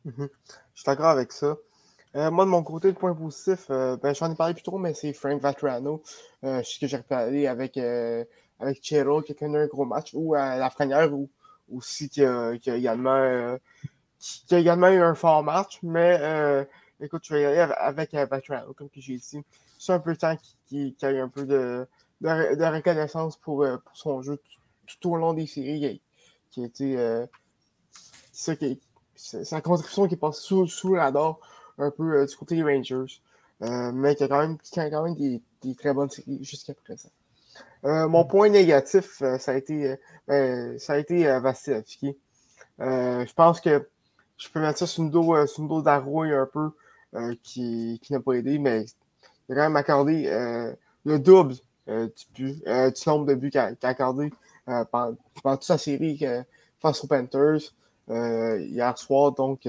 Mm-hmm. 0.05 0.29
Je 0.73 0.81
suis 0.81 0.85
d'accord 0.85 1.07
avec 1.07 1.31
ça. 1.31 1.57
Euh, 2.15 2.31
moi, 2.31 2.45
de 2.45 2.49
mon 2.49 2.63
côté, 2.63 2.87
le 2.87 2.95
point 2.95 3.13
positif, 3.13 3.67
euh, 3.69 3.95
ben, 3.97 4.15
j'en 4.15 4.31
ai 4.31 4.35
parlé 4.35 4.55
plus 4.55 4.63
tôt, 4.63 4.77
mais 4.77 4.93
c'est 4.95 5.13
Frank 5.13 5.39
Vatrano. 5.39 6.01
Euh, 6.43 6.63
je 6.63 6.69
sais 6.69 6.79
que 6.79 6.87
j'ai 6.87 6.97
reparlé 6.97 7.45
avec, 7.45 7.77
euh, 7.77 8.23
avec 8.59 8.83
Chero, 8.83 9.21
qui 9.21 9.33
a 9.33 9.35
connu 9.35 9.57
un 9.57 9.67
gros 9.67 9.85
match, 9.85 10.11
ou 10.13 10.33
à 10.33 10.57
la 10.57 10.69
première, 10.71 11.13
ou 11.13 11.29
aussi 11.71 12.09
qui 12.09 12.23
a, 12.23 12.57
qui 12.57 12.71
également, 12.71 13.57
qui, 14.17 14.55
a 14.55 14.59
également 14.59 14.89
eu 14.89 15.01
un 15.01 15.13
fort 15.13 15.43
match. 15.43 15.79
Mais 15.83 16.65
écoute, 16.99 17.23
je 17.25 17.33
vais 17.35 17.43
y 17.43 17.45
aller 17.45 17.73
avec 17.77 18.13
Vatrano, 18.13 18.73
comme 18.73 18.89
j'ai 18.95 19.17
dit. 19.17 19.43
C'est 19.77 19.93
un 19.93 19.99
peu 19.99 20.09
le 20.09 20.17
temps 20.17 20.35
qu'il 20.67 20.95
qu 20.95 21.05
a 21.05 21.11
eu 21.11 21.19
un 21.19 21.29
peu 21.29 21.45
de, 21.45 21.87
de, 22.21 22.75
reconnaissance 22.75 23.37
pour, 23.37 23.65
pour, 23.85 23.95
son 23.97 24.21
jeu 24.23 24.41
tout, 24.99 25.11
au 25.11 25.15
long 25.15 25.33
des 25.33 25.45
séries, 25.45 26.01
qui, 26.49 26.63
a 26.63 26.65
été. 26.65 27.27
ça, 28.31 28.55
qui, 28.55 28.81
sa 29.15 29.61
contribution 29.61 30.07
qui 30.07 30.15
passe 30.15 30.39
sous, 30.39 30.65
sous 30.65 30.95
la 30.95 31.03
radar 31.03 31.39
un 31.79 31.91
peu 31.91 32.17
euh, 32.17 32.25
du 32.25 32.35
côté 32.35 32.55
des 32.55 32.63
Rangers, 32.63 33.21
euh, 33.61 33.91
mais 33.91 34.15
qui 34.15 34.23
a 34.23 34.27
quand 34.27 34.39
même, 34.39 34.57
quand 34.73 35.03
même 35.03 35.15
des, 35.15 35.41
des, 35.61 35.75
très 35.75 35.93
bonnes 35.93 36.09
séries 36.09 36.43
jusqu'à 36.43 36.73
présent. 36.73 37.09
Euh, 37.85 38.07
mon 38.07 38.25
point 38.25 38.49
négatif, 38.49 39.21
ça 39.39 39.51
a 39.51 39.55
été, 39.55 39.95
ça 40.27 40.93
a 40.93 40.97
été 40.97 41.23
je 42.79 43.33
pense 43.33 43.61
que 43.61 43.87
je 44.37 44.49
peux 44.49 44.59
mettre 44.61 44.79
ça 44.79 44.87
sur 44.87 45.03
une 45.03 45.09
dos, 45.09 45.45
sur 45.47 45.63
une 45.63 45.69
dos 45.69 45.81
d'Arouille 45.81 46.33
un 46.33 46.45
peu, 46.45 46.71
qui, 47.41 47.99
qui 48.03 48.13
n'a 48.13 48.19
pas 48.19 48.33
aidé, 48.33 48.59
mais 48.59 48.85
il 49.47 49.53
a 49.53 49.55
quand 49.55 49.63
même 49.63 49.75
accordé 49.75 50.29
le 51.05 51.19
double 51.19 51.55
du, 52.35 52.53
du, 52.53 52.61
nombre 53.07 53.25
de 53.25 53.35
buts 53.35 53.49
qu'il 53.49 53.59
a, 53.59 53.73
accordé 53.81 54.31
pendant, 54.65 55.15
pendant, 55.41 55.55
toute 55.57 55.63
sa 55.63 55.77
série 55.77 56.21
face 56.79 57.03
aux 57.03 57.07
Panthers 57.07 57.73
hier 58.09 58.97
soir. 58.97 59.31
Donc, 59.33 59.67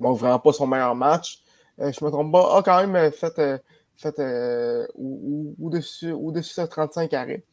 bon, 0.00 0.12
vraiment 0.12 0.38
pas 0.38 0.52
son 0.52 0.66
meilleur 0.66 0.94
match. 0.94 1.42
Euh, 1.80 1.92
je 1.92 2.04
me 2.04 2.10
trompe 2.10 2.32
pas, 2.32 2.58
a 2.58 2.62
quand 2.62 2.86
même 2.86 3.12
fait, 3.12 3.38
euh, 3.38 3.58
fait 3.96 4.18
euh, 4.18 4.86
au-dessus 4.96 6.12
au 6.12 6.32
de 6.32 6.40
35 6.66 7.12
arrêts. 7.14 7.44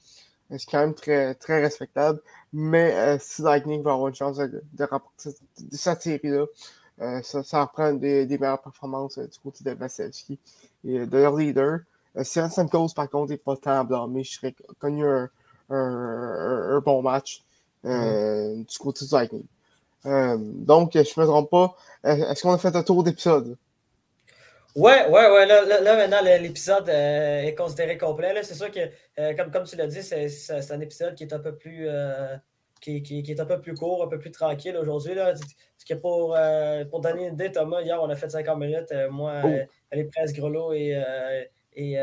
C'est 0.50 0.70
quand 0.70 0.80
même 0.80 0.94
très, 0.94 1.36
très 1.36 1.62
respectable. 1.62 2.22
Mais 2.54 3.18
si 3.20 3.42
Lightning 3.42 3.84
va 3.84 3.94
avoir 3.94 4.08
une 4.08 4.16
chance 4.16 4.38
de, 4.38 4.64
de 4.74 4.84
remporter 4.86 5.32
cette 5.72 6.02
série-là, 6.02 6.46
ça, 7.22 7.44
ça 7.44 7.66
reprend 7.66 7.92
des, 7.92 8.26
des 8.26 8.38
meilleures 8.38 8.62
performances 8.62 9.20
du 9.20 9.40
côté 9.44 9.66
de 9.66 9.72
Vasilevski 9.72 10.40
et 10.86 11.06
de 11.06 11.18
leur 11.18 11.36
leader. 11.36 11.80
Steven 12.24 12.50
Stamkos, 12.50 12.94
par 12.96 13.10
contre, 13.10 13.32
n'est 13.32 13.38
pas 13.38 13.58
tant 13.58 13.84
blâmé. 13.84 14.24
Je 14.24 14.38
serais 14.38 14.56
connu 14.80 15.06
un, 15.06 15.30
un, 15.70 16.80
bon 16.80 17.02
match 17.02 17.44
mm-hmm. 17.84 18.66
du 18.66 18.78
côté 18.78 19.06
du 19.06 19.12
Lightning. 19.14 19.44
Donc, 20.08 20.92
je 20.94 21.00
ne 21.00 21.22
me 21.22 21.26
trompe 21.26 21.50
pas. 21.50 21.76
Est-ce 22.04 22.42
qu'on 22.42 22.54
a 22.54 22.58
fait 22.58 22.76
un 22.76 22.84
tour 22.84 23.04
d'épisode? 23.04 23.58
Ouais, 24.76 25.08
ouais, 25.10 25.32
ouais. 25.32 25.46
Là, 25.46 25.96
maintenant, 25.96 26.22
l'épisode 26.24 26.90
est 26.90 27.56
considéré 27.58 27.98
complet. 27.98 28.34
C'est 28.44 28.56
sûr 28.56 28.72
que, 28.72 29.36
comme, 29.36 29.52
comme 29.52 29.64
tu 29.64 29.76
l'as 29.76 29.88
dit, 29.88 30.04
c'est 30.04 30.72
un 30.72 30.80
épisode 30.80 31.16
qui 31.16 31.24
est 31.24 31.34
un 31.34 31.40
peu 31.40 31.56
plus 31.56 31.90
qui, 32.82 33.24
est 33.28 33.40
un 33.40 33.46
peu 33.46 33.60
plus 33.60 33.74
court, 33.74 34.04
un 34.04 34.08
peu 34.08 34.20
plus 34.20 34.32
tranquille 34.32 34.78
aujourd'hui. 34.78 35.14
Que 35.88 35.94
pour, 35.94 36.36
euh, 36.36 36.84
pour 36.86 37.00
donner 37.00 37.28
une 37.28 37.36
idée, 37.36 37.52
Thomas, 37.52 37.82
hier, 37.82 38.02
on 38.02 38.10
a 38.10 38.16
fait 38.16 38.30
50 38.30 38.60
minutes. 38.60 38.92
Euh, 38.92 39.10
moi, 39.10 39.36
oh. 39.44 39.48
les 39.94 40.04
Prince 40.04 40.34
Grelot 40.34 40.74
et, 40.74 40.96
euh, 40.96 41.44
et, 41.74 41.98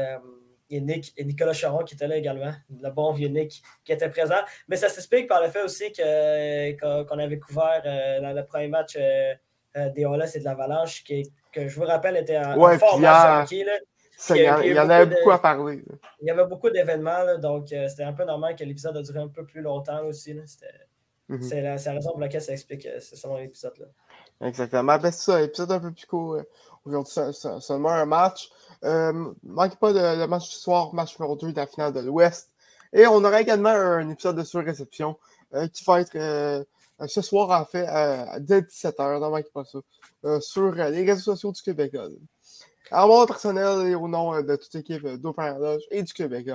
et, 0.71 0.81
Nick, 0.81 1.13
et 1.17 1.25
Nicolas 1.25 1.53
Charon 1.53 1.85
qui 1.85 1.95
étaient 1.95 2.09
là 2.09 2.17
également. 2.17 2.53
Le 2.71 2.91
bon 2.91 3.13
vieux 3.13 3.29
Nick 3.29 3.63
qui 3.85 3.93
était 3.93 4.09
présent. 4.09 4.43
Mais 4.69 4.77
ça 4.77 4.89
s'explique 4.89 5.29
par 5.29 5.43
le 5.43 5.51
fait 5.51 5.63
aussi 5.63 5.93
qu'on 5.93 7.19
avait 7.19 7.39
couvert 7.39 7.83
le 7.85 8.43
premier 8.43 8.69
match 8.69 8.97
des 8.97 10.05
Olas 10.05 10.33
et 10.35 10.39
de 10.39 10.45
l'Avalanche, 10.45 11.03
qui, 11.05 11.33
que 11.53 11.69
je 11.69 11.77
vous 11.79 11.87
rappelle 11.87 12.17
était 12.17 12.37
un, 12.37 12.57
ouais, 12.57 12.79
fort 12.79 12.99
match 12.99 13.51
hockey, 13.51 13.67
il 14.31 14.37
y, 14.37 14.79
en, 14.79 14.89
avait 14.91 15.07
beaucoup 15.07 15.31
à 15.31 15.39
parler. 15.39 15.83
Il 16.21 16.29
y 16.29 16.31
avait 16.31 16.47
beaucoup 16.47 16.71
d'événements, 16.71 17.37
donc 17.39 17.73
euh, 17.73 17.89
c'était 17.89 18.05
un 18.05 18.13
peu 18.13 18.25
normal 18.25 18.55
que 18.57 18.65
l'épisode 18.65 18.97
a 18.97 19.03
duré 19.03 19.19
un 19.19 19.29
peu 19.29 19.45
plus 19.45 19.61
longtemps 19.61 20.05
aussi. 20.05 20.35
Mhm. 21.29 21.43
C'est 21.43 21.61
la, 21.61 21.73
raison 21.75 22.11
pour 22.11 22.21
laquelle 22.21 22.43
ça 22.43 22.53
explique 22.53 22.87
euh, 22.87 23.01
c'est 23.01 23.17
seulement 23.17 23.39
l'épisode. 23.39 23.91
Exactement. 24.41 24.99
Ben, 24.99 25.11
c'est 25.11 25.31
ça, 25.33 25.43
épisode 25.43 25.73
un 25.73 25.81
peu 25.81 25.93
plus 25.93 26.07
court. 26.07 26.35
Euh, 26.35 26.43
aujourd'hui, 26.85 27.13
seulement 27.61 27.91
un 27.91 28.07
match. 28.07 28.51
Euh, 28.85 29.33
manque 29.43 29.77
pas 29.77 29.93
le 29.93 30.27
match 30.27 30.51
du 30.51 30.57
soir, 30.57 30.95
match 30.95 31.19
numéro 31.19 31.37
2 31.37 31.53
de 31.53 31.57
la 31.57 31.67
finale 31.67 31.93
de 31.93 32.01
l'Ouest. 32.01 32.51
Et 32.93 33.07
on 33.07 33.25
aura 33.25 33.41
également 33.41 33.71
un 33.71 34.09
épisode 34.11 34.37
de 34.37 34.45
sur-réception 34.45 35.17
qui 35.73 35.85
va 35.85 36.01
être 36.01 36.67
ce 37.07 37.23
soir, 37.23 37.51
en 37.61 37.65
fait, 37.65 37.87
dès 38.41 38.61
17h, 38.61 39.15
ne 39.15 39.29
manquez 39.29 39.51
pas 39.53 39.65
ça, 39.65 40.41
sur 40.41 40.73
les 40.73 41.05
réseaux 41.05 41.35
sociaux 41.35 41.53
du 41.53 41.63
Québec. 41.63 41.97
À 42.91 43.07
mon 43.07 43.25
personnel 43.27 43.87
et 43.87 43.95
au 43.95 44.09
nom 44.09 44.35
euh, 44.35 44.43
de 44.43 44.57
toute 44.57 44.73
l'équipe 44.75 45.05
euh, 45.05 45.17
d'Open 45.17 45.57
et 45.91 46.03
du 46.03 46.13
Québec, 46.13 46.49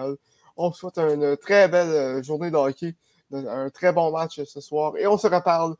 on 0.57 0.71
souhaite 0.71 0.97
une 0.97 1.35
très 1.37 1.67
belle 1.67 1.89
euh, 1.89 2.23
journée 2.23 2.51
de 2.51 2.55
hockey, 2.55 2.95
un 3.31 3.69
très 3.69 3.91
bon 3.91 4.11
match 4.11 4.41
ce 4.43 4.61
soir 4.61 4.95
et 4.97 5.07
on 5.07 5.17
se 5.17 5.27
reparle 5.27 5.75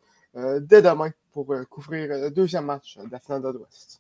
dès 0.62 0.84
demain 0.84 1.10
pour 1.32 1.52
couvrir 1.72 2.10
le 2.10 2.30
deuxième 2.30 2.66
match 2.66 3.00
de 3.00 3.10
la 3.12 3.20
finale 3.20 3.42
de 3.42 3.50
l'Ouest. 3.50 4.00